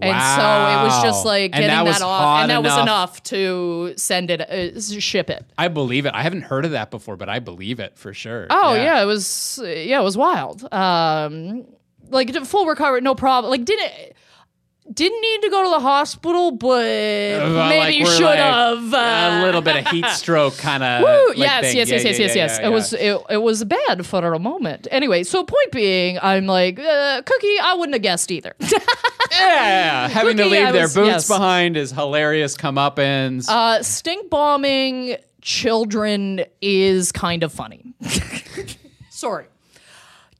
[0.00, 2.82] and so it was just like getting that that, off, and that was enough.
[2.82, 5.44] enough to send it, uh, ship it.
[5.56, 6.14] I believe it.
[6.14, 8.48] I haven't heard of that before, but I believe it for sure.
[8.50, 9.00] Oh yeah.
[9.00, 10.66] it was yeah, it was wild.
[10.72, 11.64] Um,
[12.08, 13.52] like full recovery, no problem.
[13.52, 14.14] Like didn't
[14.92, 18.92] didn't need to go to the hospital, but Well, maybe like, you should like have
[18.92, 21.02] a little bit of heat stroke kind of.
[21.02, 21.32] Woo!
[21.36, 22.58] yes, yes, yes, yes, yes, yes.
[22.58, 24.86] It was it, it was bad for a moment.
[24.90, 28.54] Anyway, so point being, I'm like, uh, Cokie, I wouldn't have guessed either.
[29.30, 31.28] Yeah, having to leave I their was- boots yes.
[31.28, 32.56] behind is hilarious.
[32.56, 33.48] Comeuppance.
[33.48, 37.94] uh, stink bombing children is kind of funny.
[39.10, 39.46] Sorry.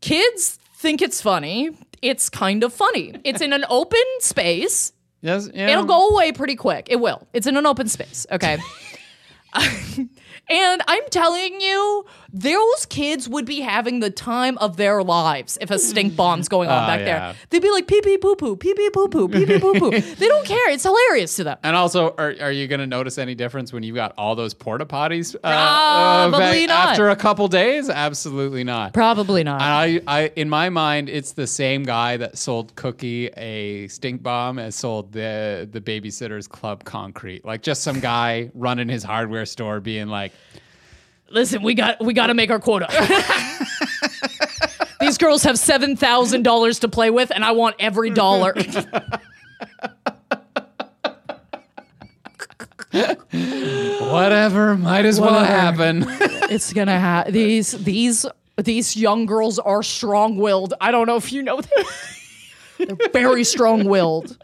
[0.01, 1.71] Kids think it's funny.
[2.05, 3.15] It's kind of funny.
[3.25, 4.93] It's in an open space.
[5.23, 5.71] yes, yeah.
[5.71, 6.89] It'll go away pretty quick.
[6.91, 7.27] It will.
[7.33, 8.27] It's in an open space.
[8.31, 8.59] Okay.
[9.55, 12.05] and I'm telling you,
[12.37, 16.69] those kids would be having the time of their lives if a stink bomb's going
[16.69, 17.05] on Oh, back yeah.
[17.29, 17.35] there.
[17.51, 19.91] They'd be like pee pee poo poo, pee pee poo poo, pee pee poo poo.
[20.01, 20.71] They don't care.
[20.71, 21.59] It's hilarious to them.
[21.63, 24.53] And also, are, are you going to notice any difference when you got all those
[24.53, 25.37] porta potties?
[25.37, 26.89] Uh, Probably back not.
[26.91, 28.93] After a couple days, absolutely not.
[28.95, 29.61] Probably not.
[29.63, 34.59] I, I, in my mind, it's the same guy that sold Cokie a stink bomb
[34.59, 37.45] as sold the the Baby-Sitters Club concrete.
[37.45, 40.33] Like just some guy running his hardware store, being like,
[41.35, 42.87] Listen, we got we got to make our quota.
[45.01, 48.55] These girls have seven thousand dollars to play with, and I want every dollar.
[52.93, 55.53] "Whatever, might as well Whatever.
[55.53, 56.05] happen."
[56.51, 57.33] it's gonna happen.
[57.35, 58.25] these these
[58.57, 60.75] these young girls are strong willed.
[60.81, 61.85] I don't know if you know that.
[62.79, 64.39] They're very strong willed.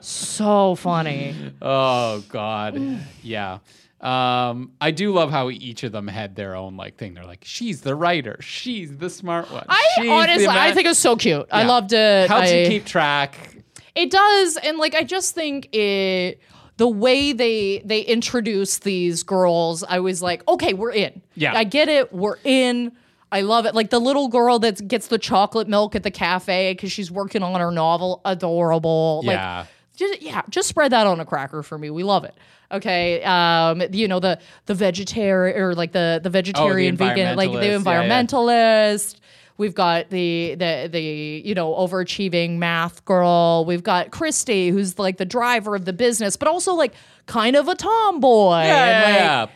[0.00, 1.34] So funny.
[1.60, 2.80] oh God,
[3.22, 3.58] yeah.
[4.00, 7.14] Um, I do love how each of them had their own like thing.
[7.14, 8.36] They're like, "She's the writer.
[8.40, 11.46] She's the smart one." I She's the honestly, I ma-" think it's so cute.
[11.50, 11.68] I Yeah.
[11.68, 12.28] loved it.
[12.30, 13.56] helps I- you keep track.
[13.96, 16.40] It does, and like I just think it
[16.76, 21.20] the way they they introduce these girls, I was like, okay, we're in.
[21.34, 21.56] Yeah.
[21.56, 22.12] I get it.
[22.12, 22.92] We're in.
[23.32, 23.74] I love it.
[23.74, 27.42] Like the little girl that gets the chocolate milk at the cafe because she's working
[27.42, 28.20] on her novel.
[28.24, 29.22] Adorable.
[29.24, 29.66] Yeah.
[29.98, 31.90] Just, yeah, just spread that on a cracker for me.
[31.90, 32.34] We love it.
[32.70, 37.74] Okay, um, you know the the vegetarian or like the the vegetarian vegan, like the
[37.74, 39.14] Oh, environmentalist.
[39.14, 39.24] Yeah, yeah.
[39.56, 41.02] We've got the the the
[41.44, 43.64] you know overachieving math girl.
[43.66, 46.94] We've got Kristy, who's like the driver of the business, but also like
[47.26, 48.62] kind of a tomboy.
[48.66, 49.50] Yeah, like.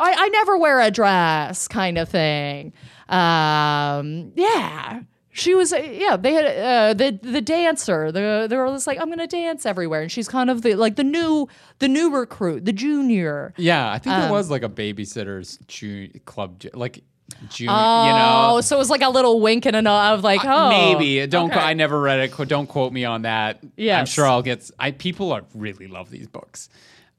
[0.00, 2.72] I, I never wear a dress kind of thing.
[3.08, 5.00] Um, yeah.
[5.38, 6.16] She was, uh, yeah.
[6.16, 8.10] They had uh, the the dancer.
[8.12, 10.96] The they were just like, I'm gonna dance everywhere, and she's kind of the like
[10.96, 13.54] the new the new recruit, the junior.
[13.56, 17.02] Yeah, I think Um, there was like a babysitters ju- club, ju- like
[17.50, 18.12] June, Oh, you
[18.56, 18.60] know.
[18.62, 21.50] so it was like a little wink and a nod of like, oh, Maybe don't.
[21.52, 21.60] okay.
[21.60, 22.48] I never read it.
[22.48, 23.58] Don't quote me on that.
[23.76, 24.70] Yeah, I'm sure I'll get.
[24.78, 26.68] I people are really love these books.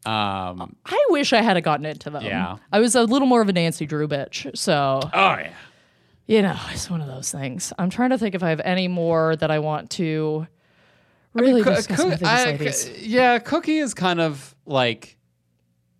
[0.05, 0.75] Um.
[0.85, 2.23] I wish I had gotten into them.
[2.23, 2.57] Yeah.
[2.71, 4.57] I was a little more of a Nancy Drew bitch.
[4.57, 5.51] So, Oh yeah.
[6.29, 7.73] You know, it's one of those things.
[7.79, 10.45] I'm trying to think if I have any more that I want to
[11.33, 15.17] really Coo- discuss Coo- with these I- yeah, Cokie is kind of like,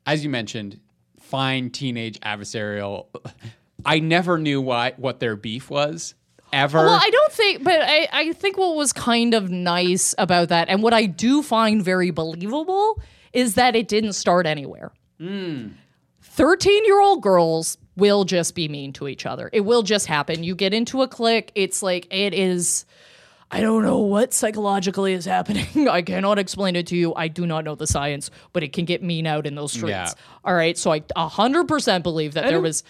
[0.05, 0.79] as you mentioned,
[1.19, 3.07] fine teenage adversarial.
[3.83, 6.13] I never knew why what their beef was
[6.53, 6.77] ever.
[6.77, 10.69] Well, I don't think, but I, I think what was kind of nice about that,
[10.69, 13.01] and what I do find very believable,
[13.33, 14.91] is that it didn't start anywhere.
[15.19, 15.69] Hmm.
[16.21, 19.49] 13 year old girls will just be mean to each other.
[19.51, 20.43] It will just happen.
[20.43, 22.85] You get into a clique, it's like, it is.
[23.51, 25.87] I don't know what psychologically is happening.
[25.89, 27.15] I cannot explain it to you.
[27.15, 29.89] I do not know the science, but it can get mean out in those streets.
[29.89, 30.13] Yeah.
[30.45, 30.77] All right.
[30.77, 32.83] So I 100% believe that there was.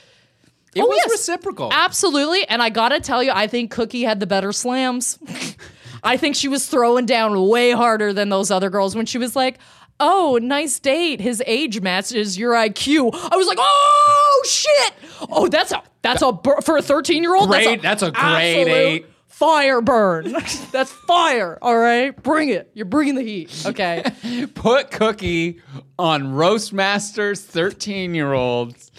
[0.76, 1.12] it oh, was yes.
[1.12, 1.70] reciprocal.
[1.72, 2.46] Absolutely.
[2.48, 5.18] And I gotta tell you, I think Cokie had the better slams.
[6.04, 9.36] I think she was throwing down way harder than those other girls when she was
[9.36, 9.60] like,
[10.00, 11.20] Oh, nice date.
[11.20, 13.10] His age matches your IQ.
[13.14, 14.94] I was like, oh shit.
[15.30, 17.50] Oh, that's a that's a for a 13 year old.
[17.50, 18.22] Great- that's a great
[18.62, 19.06] absolute eight.
[19.28, 20.32] Fire burn.
[20.72, 21.58] that's fire.
[21.62, 22.12] All right.
[22.24, 22.72] Bring it.
[22.74, 23.64] You're bringing the heat.
[23.66, 24.04] Okay.
[24.54, 25.62] Put Cokie
[25.98, 28.92] on Roastmasters, thirteen year olds.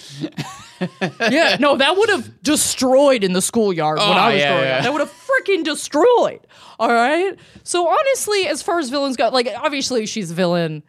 [1.31, 4.65] yeah, no, that would have destroyed in the schoolyard when Oh, I was yeah, growing
[4.69, 4.77] yeah.
[4.79, 4.83] up.
[4.85, 6.41] That would have freaking destroyed.
[6.79, 7.37] All right.
[7.65, 10.83] So honestly, as far as villains go, like obviously she's a villain.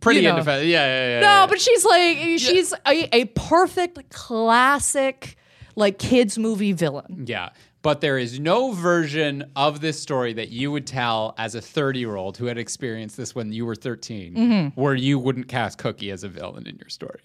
[0.00, 0.36] Pretty You know.
[0.36, 0.68] indefensible.
[0.68, 1.20] Yeah, yeah, yeah.
[1.20, 1.46] No, yeah.
[1.46, 5.36] but she's like she's a, a perfect classic
[5.76, 7.24] like kids movie villain.
[7.26, 7.50] Yeah.
[7.80, 12.00] But there is no version of this story that you would tell as a 30
[12.00, 14.80] year old who had experienced this when you were 13, Mm-hmm.
[14.80, 17.20] where you wouldn't cast Cokie as a villain in your story.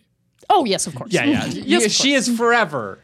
[0.50, 1.12] Oh yes, of course.
[1.12, 1.46] Yeah, yeah.
[1.48, 3.00] yes, Yeah, of she is forever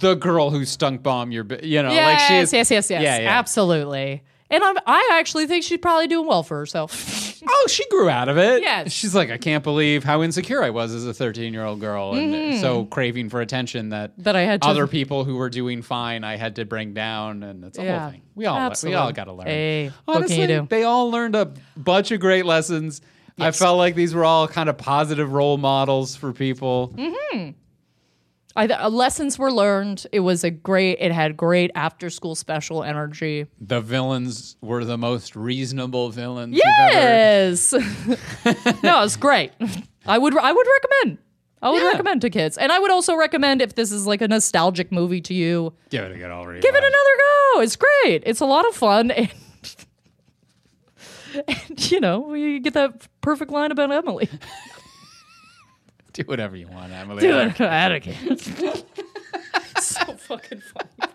[0.00, 2.52] the girl who stunk bomb your, you know, Yes, like she is.
[2.54, 3.02] yes, yes, yes.
[3.02, 3.38] Yeah, yeah.
[3.38, 4.22] Absolutely.
[4.50, 7.22] And I'm, I actually think she's probably doing well for herself.
[7.46, 8.62] Oh, she grew out of it.
[8.62, 8.90] Yes.
[8.90, 12.14] She's like, I can't believe how insecure I was as a 13 year old girl
[12.14, 14.12] and so craving for attention that.
[14.16, 17.42] That I had to- other people who were doing fine, I had to bring down.
[17.42, 17.98] And it's a Yeah.
[18.00, 18.22] whole thing.
[18.34, 19.46] We all, we all got to learn.
[19.46, 20.66] Hey, what can Honestly, you do?
[20.70, 23.02] they all learned a bunch of great lessons.
[23.38, 26.94] I felt like these were all kind of positive role models for people.
[26.96, 27.50] Mm-hmm.
[28.56, 30.06] I, uh, lessons were learned.
[30.12, 30.98] It was a great.
[31.00, 33.46] It had great after school special energy.
[33.60, 36.56] The villains were the most reasonable villains.
[36.56, 37.72] Yes.
[38.82, 39.50] no, it's great.
[40.06, 40.36] I would.
[40.38, 41.18] I would recommend.
[41.62, 41.88] I would Yeah.
[41.88, 45.22] recommend to kids, and I would also recommend if this is like a nostalgic movie
[45.22, 46.62] to you, Give it a good old read.
[46.62, 46.92] give it another
[47.54, 47.60] go.
[47.62, 48.22] It's great.
[48.26, 49.30] It's a lot of fun, and,
[51.48, 54.28] and you know you get that perfect line about Emily.
[56.14, 57.20] Do whatever you want, Emily.
[57.22, 57.60] Do it.
[57.60, 58.36] I don't care.
[59.80, 61.10] so fucking funny.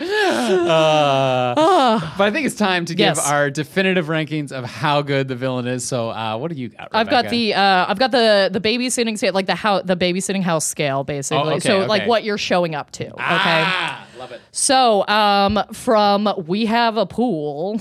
[0.00, 3.30] But I think it's time to give Yes.
[3.30, 5.86] our definitive rankings of how good the villain is.
[5.86, 6.90] So, uh, what do you got?
[6.92, 6.96] Rebecca?
[6.98, 10.42] I've got the uh, I've got the the babysitting scale, like the how the babysitting
[10.42, 11.52] house scale, basically.
[11.52, 13.12] Oh, okay, so like what you're showing up to.
[13.12, 13.96] Okay.
[14.20, 14.42] Love it.
[14.52, 17.80] So um, from we have a pool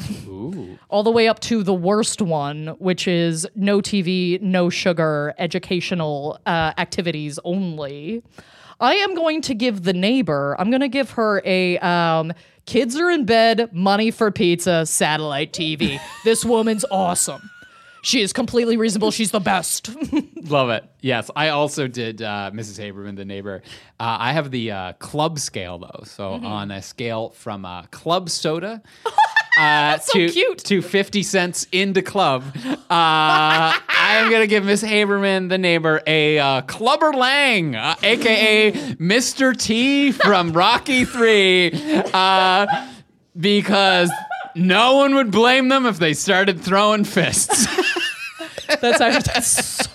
[0.87, 6.39] all the way up to the worst one, which is no TV, no sugar, educational
[6.45, 8.23] uh, activities only.
[8.79, 10.55] I am going to give the neighbor.
[10.57, 12.31] I'm going to give her a um,
[12.65, 15.99] kids are in bed, money for pizza, satellite TV.
[16.23, 17.49] this woman's awesome.
[18.01, 19.11] She is completely reasonable.
[19.11, 19.89] She's the best.
[20.49, 20.85] Love it.
[21.01, 22.79] Yes, I also did uh, Mrs.
[22.79, 23.61] Haberman, the neighbor.
[23.99, 26.45] Uh, I have the uh, club scale though, so Mm-hmm.
[26.45, 28.81] on a scale from uh, club soda
[29.59, 30.57] uh, so to cute.
[30.59, 36.61] to fifty cents into club, uh, I'm gonna give Miss Haberman, the neighbor, a uh,
[36.61, 39.57] Clubber Lang, uh, aka Mr.
[39.57, 41.71] T from Rocky Three,
[42.13, 42.65] uh,
[43.37, 44.09] because.
[44.55, 47.67] No one would blame them if they started throwing fists.
[48.81, 49.88] That's that's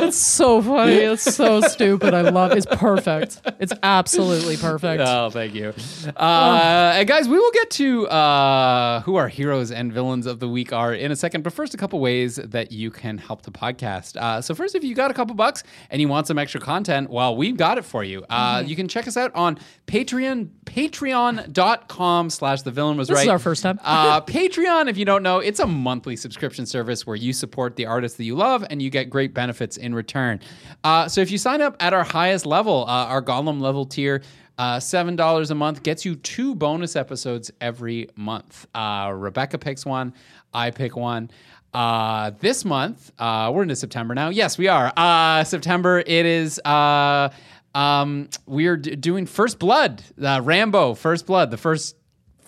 [0.00, 0.92] That's so funny.
[0.94, 2.14] It's so stupid.
[2.14, 2.52] I love.
[2.52, 2.58] It.
[2.58, 3.40] It's perfect.
[3.58, 5.02] It's absolutely perfect.
[5.04, 5.72] Oh, thank you.
[6.16, 10.48] Uh, and guys, we will get to uh, who our heroes and villains of the
[10.48, 11.42] week are in a second.
[11.42, 14.16] But first, a couple ways that you can help the podcast.
[14.16, 17.10] Uh, so first, if you got a couple bucks and you want some extra content,
[17.10, 18.24] well, we've got it for you.
[18.28, 18.68] Uh, Mm-hmm.
[18.68, 23.20] You can check us out on Patreon, patreon.com slash the villain was This right.
[23.20, 23.78] This is our first time.
[23.82, 27.86] uh, Patreon, if you don't know, it's a monthly subscription service where you support the
[27.86, 30.40] artists that you love and you get great benefits in return.
[30.84, 34.22] Uh, so if you sign up at our highest level, uh, our Gollum level tier,
[34.58, 38.66] Uh, Seven dollars a month gets you two bonus episodes every month.
[38.74, 40.12] Uh, Rebecca picks one,
[40.52, 41.30] I pick one.
[41.72, 44.28] Uh, this month, uh, we're into September now.
[44.28, 44.92] Yes, we are.
[45.44, 46.00] September.
[46.06, 46.60] It is.
[47.74, 51.96] Um, we are d- doing First Blood, Rambo, First Blood, the first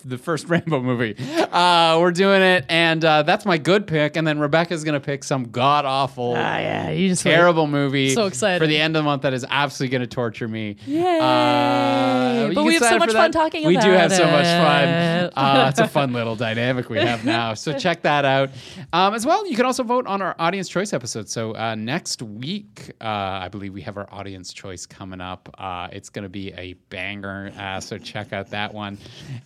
[0.05, 1.15] the first Rambo movie.
[1.17, 4.15] Uh, we're doing it, and uh, that's my good pick.
[4.17, 8.09] And then Rebecca's gonna pick some god awful, Ah, yeah, you just terrible movie.
[8.13, 8.59] So excited.
[8.59, 10.77] for the end of the month that is absolutely gonna torture me.
[10.85, 11.19] Yay.
[11.19, 14.87] Uh, But we have so much fun talking We do have so much fun.
[14.87, 15.33] it.
[15.35, 17.53] Uh, it's a fun little dynamic we have now.
[17.53, 18.49] So check that out.
[18.91, 21.29] Um, as well, you can also vote on our audience choice episode.
[21.29, 25.53] So uh, next week, uh, I believe we have our audience choice coming up.
[25.57, 27.51] Uh, it's going to be a banger.
[27.57, 28.97] Uh, so check out that one.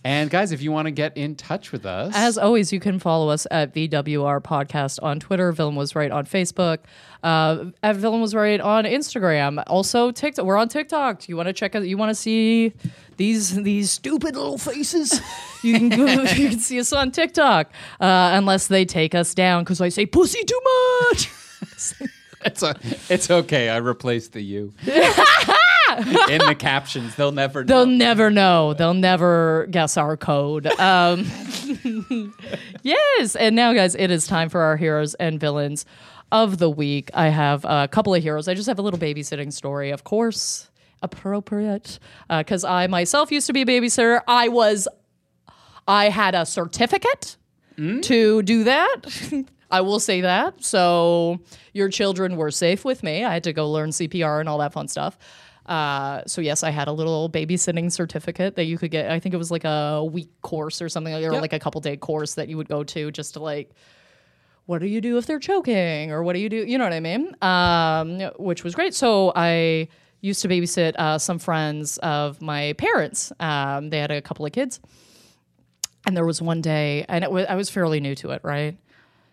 [0.04, 2.98] And guys, if you want to get in touch with us, As always, you can
[2.98, 5.52] follow us at VWR Podcast on Twitter.
[5.52, 6.78] Villain was right on Facebook.
[7.22, 9.62] Uh, at Villain was right on Instagram.
[9.66, 10.44] Also TikTok.
[10.44, 11.28] We're on TikTok.
[11.28, 11.86] You want to check out?
[11.86, 12.72] You want to see
[13.16, 15.20] these these stupid little faces?
[15.64, 17.72] You can go, you can see us on TikTok.
[18.00, 20.60] Uh, unless they take us down because I say pussy too
[21.10, 21.28] much.
[22.44, 22.76] it's a,
[23.08, 23.68] it's okay.
[23.68, 24.72] I replaced the you
[26.30, 27.14] in the captions.
[27.16, 27.64] They'll never.
[27.64, 27.84] Know.
[27.84, 28.74] They'll never know.
[28.74, 30.66] They'll never guess our code.
[30.78, 31.26] Um,
[32.82, 33.36] yes.
[33.36, 35.84] And now, guys, it is time for our heroes and villains
[36.30, 37.10] of the week.
[37.14, 38.48] I have a couple of heroes.
[38.48, 40.70] I just have a little babysitting story, of course,
[41.02, 44.20] appropriate, because I myself used to be a babysitter.
[44.28, 44.88] I was,
[45.86, 47.36] I had a certificate
[47.76, 48.96] to do that.
[49.70, 50.64] I will say that.
[50.64, 51.40] So
[51.72, 53.24] your children were safe with me.
[53.24, 55.18] I had to go learn CPR and all that fun stuff.
[55.68, 59.10] Uh, so yes, I had a little babysitting certificate that you could get.
[59.10, 61.40] I think it was like a week course or something, or Yep.
[61.42, 63.70] like a couple day course that you would go to just to like,
[64.66, 66.56] what do you do if they're choking, or what do you do?
[66.64, 67.34] You know what I mean?
[67.42, 68.94] Um, which was great.
[68.94, 69.88] So I
[70.20, 73.30] used to babysit uh, some friends of my parents.
[73.38, 74.80] Um, they had a couple of kids,
[76.06, 78.76] and there was one day, and it was, I was fairly new to it, right?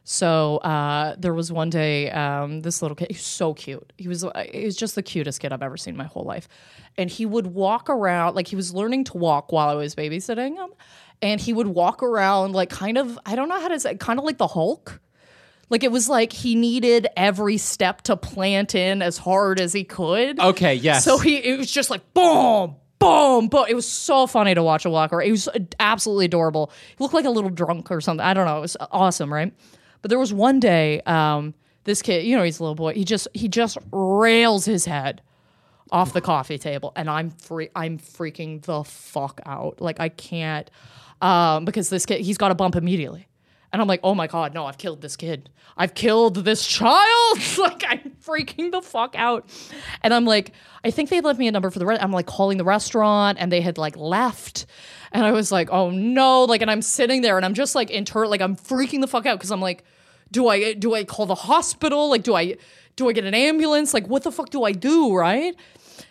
[0.07, 3.91] So uh, there was one day, um, this little kid, he was so cute.
[3.97, 6.47] He was, he was just the cutest kid I've ever seen in my whole life.
[6.95, 10.57] And he would walk around, like he was learning to walk while I was babysitting
[10.57, 10.69] him.
[11.23, 14.19] And he would walk around, like kind of, I don't know how to say, kind
[14.19, 15.01] of like the Hulk.
[15.71, 19.83] Like it was like he needed every step to plant in as hard as he
[19.83, 20.39] could.
[20.39, 20.75] Okay.
[20.75, 21.03] Yes.
[21.03, 23.65] So he, it was just like boom, boom, boom.
[23.67, 25.19] It was so funny to watch a walker.
[25.19, 25.49] It was
[25.79, 26.71] absolutely adorable.
[26.95, 28.23] He looked like a little drunk or something.
[28.23, 28.59] I don't know.
[28.59, 29.51] It was awesome, right?
[30.05, 32.93] But there was one day, um, this kid, you know, he's a little boy.
[32.93, 35.23] He just he just rails his head
[35.89, 37.69] off the coffee table, and I'm free.
[37.75, 39.81] I'm freaking the fuck out.
[39.81, 40.69] Like I can't,
[41.23, 43.27] um, because this kid, he's got a bump immediately.
[43.73, 45.49] And I'm like, oh my God, no, I've killed this kid.
[45.75, 47.39] I've killed this child.
[47.57, 49.49] like, I'm freaking the fuck out.
[50.03, 50.53] And I'm like,
[50.83, 52.03] I think they left me a number for the rest.
[52.03, 54.67] I'm like calling the restaurant and they had like left.
[55.11, 56.43] And I was like, oh no.
[56.45, 59.25] Like, and I'm sitting there and I'm just like inter like I'm freaking the fuck
[59.25, 59.83] out because I'm like,
[60.31, 62.09] do I do I call the hospital?
[62.09, 62.57] Like, do I
[62.95, 63.93] do I get an ambulance?
[63.93, 65.15] Like, what the fuck do I do?
[65.15, 65.55] Right?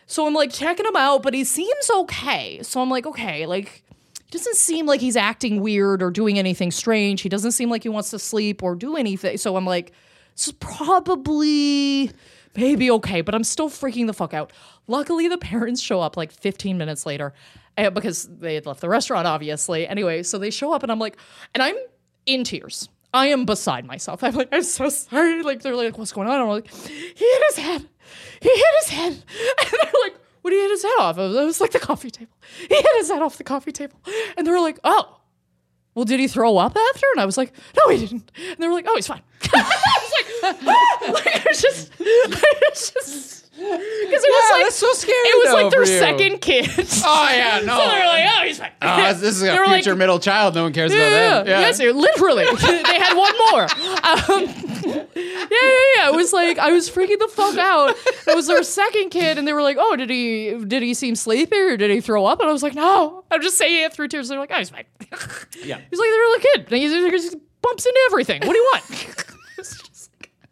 [0.06, 2.62] So I'm like checking him out, but he seems okay.
[2.62, 3.84] So I'm like, okay, like
[4.24, 7.22] he doesn't seem like he's acting weird or doing anything strange.
[7.22, 9.36] He doesn't seem like he wants to sleep or do anything.
[9.38, 9.92] So I'm like,
[10.34, 12.10] this is probably
[12.56, 14.52] maybe okay, but I'm still freaking the fuck out.
[14.86, 17.32] Luckily, the parents show up like 15 minutes later
[17.78, 19.86] uh, because they had left the restaurant, obviously.
[19.86, 21.16] Anyway, so they show up and I'm like,
[21.54, 21.76] and I'm
[22.26, 22.88] in tears.
[23.14, 24.24] I am beside myself.
[24.24, 25.42] I'm like, I'm so sorry.
[25.42, 26.40] Like, they're like, what's going on?
[26.40, 27.88] I'm like, he hit his head.
[28.40, 29.12] He hit his head.
[29.60, 31.34] And they're like, what did he hit his head off of?
[31.34, 32.32] It was like the coffee table.
[32.68, 33.96] He hit his head off the coffee table.
[34.36, 35.20] And they were like, oh,
[35.94, 37.06] well, did he throw up after?
[37.14, 38.32] And I was like, no, he didn't.
[38.36, 39.22] And they were like, oh, he's fine.
[39.54, 41.12] I was like, ah!
[41.12, 45.16] like, I was just, I was just, because it was Yeah, like, that's so scary,
[45.16, 45.98] It was like their you.
[45.98, 46.68] second kid.
[47.06, 47.60] Oh yeah.
[47.64, 47.78] No.
[47.78, 48.70] So they were like, oh, he's fine.
[48.82, 50.54] Oh, this is a future like- middle child.
[50.54, 51.00] No one cares yeah,
[51.38, 51.52] about them.
[51.52, 51.60] yeah.
[51.60, 52.44] Yes, literally.
[52.44, 53.62] they had one more.
[53.64, 55.04] Um, yeah,
[55.50, 56.08] yeah, yeah.
[56.08, 57.94] It was like I was freaking the fuck out.
[58.26, 61.14] It was their second kid, and they were like, "Oh, did he did he seem
[61.14, 63.92] sleepy or did he throw up?" And I was like, "No." I'm just saying it
[63.92, 64.28] through tears.
[64.28, 64.84] They're like, "Oh, he's fine."
[65.62, 65.78] Yeah.
[65.90, 66.66] He's like, "They're a little kid.
[66.70, 68.40] He he just bumps into everything.
[68.46, 69.24] What do you want?"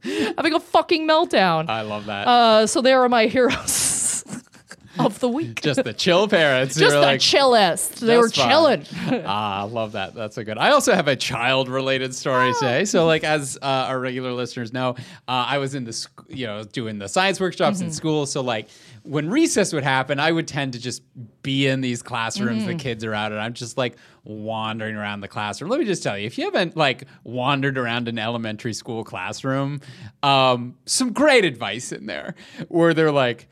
[0.02, 1.68] It's just like having a fucking meltdown.
[1.68, 2.26] I love that.
[2.28, 4.24] Uh, so there are my heroes
[4.98, 5.62] of the week.
[5.62, 6.76] just the chill parents.
[6.76, 8.00] Just the like, chillest.
[8.00, 8.84] They were chilling.
[9.24, 10.14] Ah, I love that.
[10.14, 10.58] That's a good.
[10.58, 12.84] I also have a child-related story today.
[12.84, 14.90] So, like, as uh, our regular listeners know,
[15.28, 18.26] uh, I was in the, sc- you know, doing the science workshops in school.
[18.26, 18.68] So, like,
[19.04, 21.02] when recess would happen, I would tend to just
[21.42, 22.66] be in these classrooms.
[22.66, 25.70] The kids are out, and I'm just like wandering around the classroom.
[25.70, 29.80] Let me just tell you, if you haven't like wandered around an elementary school classroom,
[30.22, 32.34] um, some great advice in there,
[32.68, 33.48] where they're like,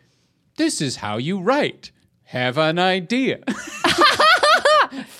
[0.56, 1.90] "This is how you write."
[2.30, 3.40] have an idea.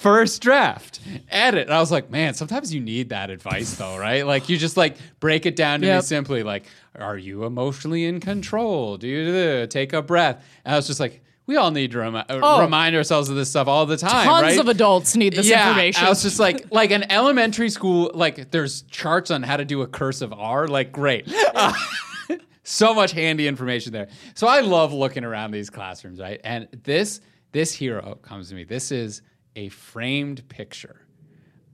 [0.00, 0.98] First draft,
[1.28, 1.66] edit.
[1.68, 4.26] And I was like, man, sometimes you need that advice though, right?
[4.26, 5.96] Like you just like break it down to Yep.
[5.98, 6.64] me simply like,
[6.98, 8.96] are you emotionally in control?
[8.96, 10.42] Do you take a breath?
[10.64, 12.62] And I was just like, we all need to remi- uh, Oh.
[12.62, 14.58] remind ourselves of this stuff all the time, Tons right?
[14.58, 16.06] of adults need this yeah, information.
[16.06, 19.82] I was just like, like an elementary school, like there's charts on how to do
[19.82, 20.66] a cursive R.
[20.66, 21.30] Like, great.
[21.54, 21.74] Uh,
[22.62, 24.08] so much handy information there.
[24.34, 26.40] So I love looking around these classrooms, right?
[26.44, 27.20] And this
[27.52, 28.64] this hero comes to me.
[28.64, 29.22] This is
[29.60, 31.06] a framed picture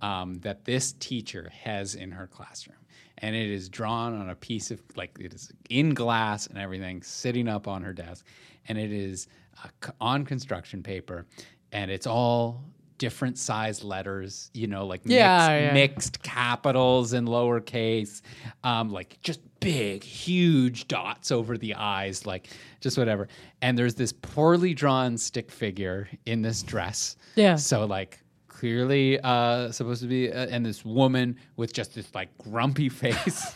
[0.03, 2.76] um, that this teacher has in her classroom.
[3.18, 7.03] And it is drawn on a piece of, like, it is in glass and everything,
[7.03, 8.26] sitting up on her desk.
[8.68, 9.28] And it is
[9.62, 11.26] uh, on construction paper.
[11.72, 12.64] And it's all
[12.99, 15.72] different size letters, you know, like Yeah, mixed, yeah.
[15.72, 18.22] mixed capitals and lowercase,
[18.64, 22.49] um, like just big, huge dots over the eyes, like
[22.80, 23.28] just whatever.
[23.62, 27.16] And there's this poorly drawn stick figure in this dress.
[27.34, 27.57] Yeah.
[27.57, 32.36] So like clearly uh, supposed to be, uh, and this woman with just this like
[32.38, 33.55] grumpy face,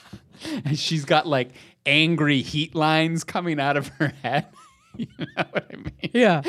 [0.64, 1.50] and she's got like
[1.86, 4.46] angry heat lines coming out of her head.
[5.18, 5.92] you know what I mean?
[6.12, 6.42] yeah.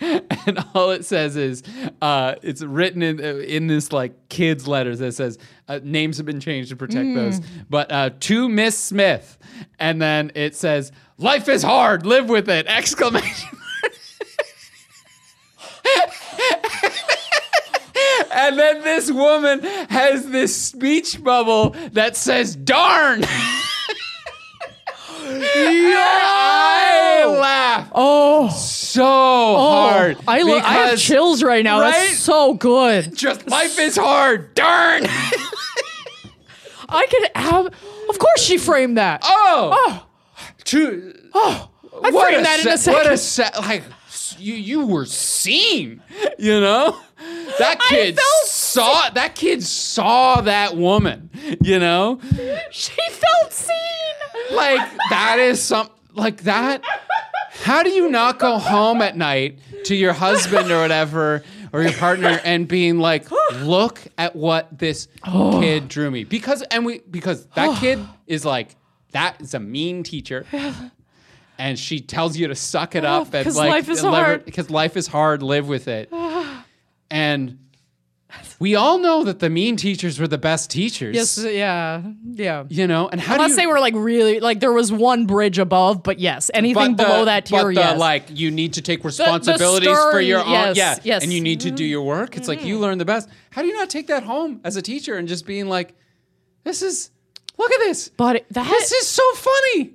[0.46, 1.62] and all it says is
[2.00, 5.38] uh, it's written in uh, in this like kids letters that says
[5.68, 7.40] uh, names have been changed to protect those.
[7.68, 9.38] But uh, to miss smith.
[9.78, 12.06] And then it says life is hard.
[12.06, 12.66] Live with it!
[12.66, 13.58] Exclamation
[18.32, 23.24] and then this woman has this speech bubble that says darn!
[25.28, 26.75] I
[27.32, 28.48] laugh Oh.
[28.50, 30.18] so oh, hard.
[30.26, 31.80] I, lo- I have chills right now.
[31.80, 31.92] right?
[31.92, 33.14] That's so good.
[33.14, 34.54] Just life is hard.
[34.54, 35.04] Darn.
[36.88, 37.66] I could have.
[38.08, 39.20] Of course, she framed that.
[39.24, 39.70] Oh.
[39.72, 40.06] oh.
[40.64, 41.12] True.
[41.34, 41.70] Oh,
[42.02, 43.62] I What framed that in a se- What a second.
[43.62, 43.82] se- like
[44.38, 46.02] you you were seen.
[46.38, 46.98] You know.
[47.58, 51.30] That kid saw that kid saw that woman.
[51.62, 52.20] You know.
[52.70, 54.56] She felt seen.
[54.56, 56.82] like that is some like that
[57.62, 61.42] how do you not go home at night to your husband or whatever
[61.72, 63.26] or your partner and being like
[63.60, 65.60] look at what this Oh.
[65.60, 68.76] kid drew me because and we because that kid is like
[69.12, 70.44] that is a mean teacher
[71.58, 74.44] and she tells you to suck it up and like life is hard.
[74.44, 76.12] because life is hard live with it
[77.10, 77.58] and
[78.58, 81.44] we all know that the mean teachers were the best teachers Yes.
[81.44, 82.02] Uh, yeah.
[82.24, 82.64] Yeah.
[82.68, 85.26] you know and how Unless do you they were like really like there was one
[85.26, 87.98] bridge above, but yes, anything But the- below that tier, but the, yes.
[87.98, 91.22] like you need to take responsibilities for stern, your own, yes, yeah, yes.
[91.22, 91.90] and you need to do mm-hmm.
[91.90, 92.36] your work.
[92.36, 92.82] It's like you mm-hmm.
[92.82, 93.28] learn the best.
[93.50, 95.94] How do you not take that home as a teacher and just being like,
[96.64, 97.10] "This is,
[97.56, 99.94] look at this, but that this is so funny,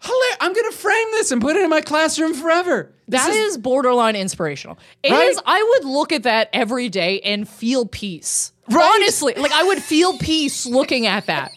[0.00, 4.16] Hilar- I'm gonna frame this and put it in my classroom forever." That is, borderline
[4.16, 4.78] inspirational.
[5.02, 5.36] It is.
[5.36, 5.42] Right?
[5.46, 8.52] I would look at that every day and feel peace.
[8.68, 8.84] Right?
[8.96, 11.52] Honestly, like I would feel peace looking at that.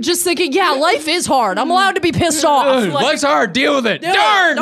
[0.00, 1.56] Just thinking, yeah, life is hard.
[1.58, 2.66] I'm allowed to be pissed off.
[2.66, 3.52] Like, life's hard.
[3.52, 4.02] Deal with it.
[4.02, 4.56] yeah, Darn.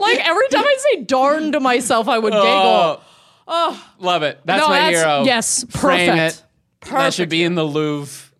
[0.00, 3.00] like every time I say "darn" to myself, I would giggle.
[3.48, 4.40] Oh, love it.
[4.44, 5.22] That's No, my that's- hero.
[5.24, 6.44] yes, Frame perfect.
[6.86, 6.90] it.
[6.90, 8.30] That should be in the Louvre.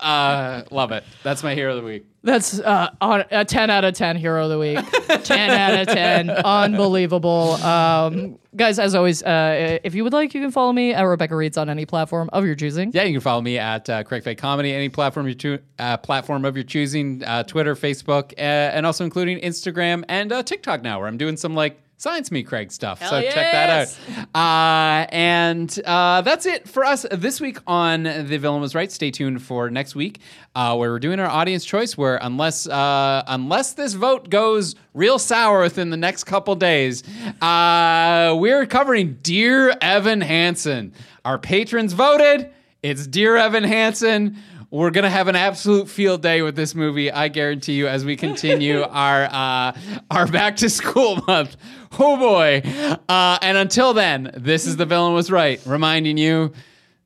[0.00, 1.04] Uh, love it.
[1.22, 2.06] That's my hero of the week.
[2.24, 4.78] That's uh, on a 10 out of 10 hero of the week.
[5.24, 6.30] 10 out of 10.
[6.30, 7.54] Unbelievable.
[7.54, 11.34] Um, guys, as always, uh, if you would like, you can follow me at Rebecca
[11.34, 12.92] Reads on any platform of your choosing.
[12.92, 15.96] Yeah, you can follow me at uh, Craig Fake Comedy, any platform you choo- uh,
[15.96, 20.82] platform of your choosing, uh, Twitter, Facebook, uh, and also including Instagram and uh, TikTok
[20.82, 22.98] now, where I'm doing some like Science Me Craig stuff.
[22.98, 23.88] so check that
[24.34, 24.34] out.
[24.34, 28.90] Uh, and uh, that's it for us this week on The Villain Was Right.
[28.90, 30.18] Stay tuned for next week,
[30.56, 31.96] uh, where we're doing our audience choice.
[31.96, 37.04] Where unless uh, unless this vote goes real sour within the next couple days,
[37.40, 40.94] uh, we're covering Dear Evan Hansen.
[41.24, 42.50] Our patrons voted.
[42.82, 44.38] It's Dear Evan Hansen.
[44.72, 47.12] We're gonna have an absolute field day with this movie.
[47.12, 49.78] I guarantee you, as we continue our uh,
[50.10, 51.58] our back to school month.
[51.98, 52.62] Oh boy!
[53.06, 56.54] Uh, and until then, this is the villain was right, reminding you,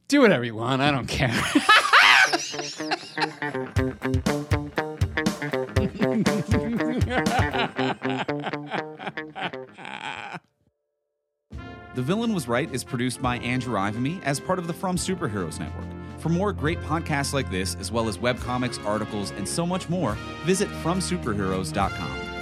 [0.06, 0.80] do whatever you want.
[0.80, 1.34] I don't care.
[11.94, 15.59] The Villain Was Right is produced by Andrew Ivimey as part of the From Superheroes
[15.59, 15.86] Network.
[16.27, 20.15] For more great podcasts like this, as well as webcomics, articles, and so much more,
[20.44, 22.35] visit FromSuperheroes.com.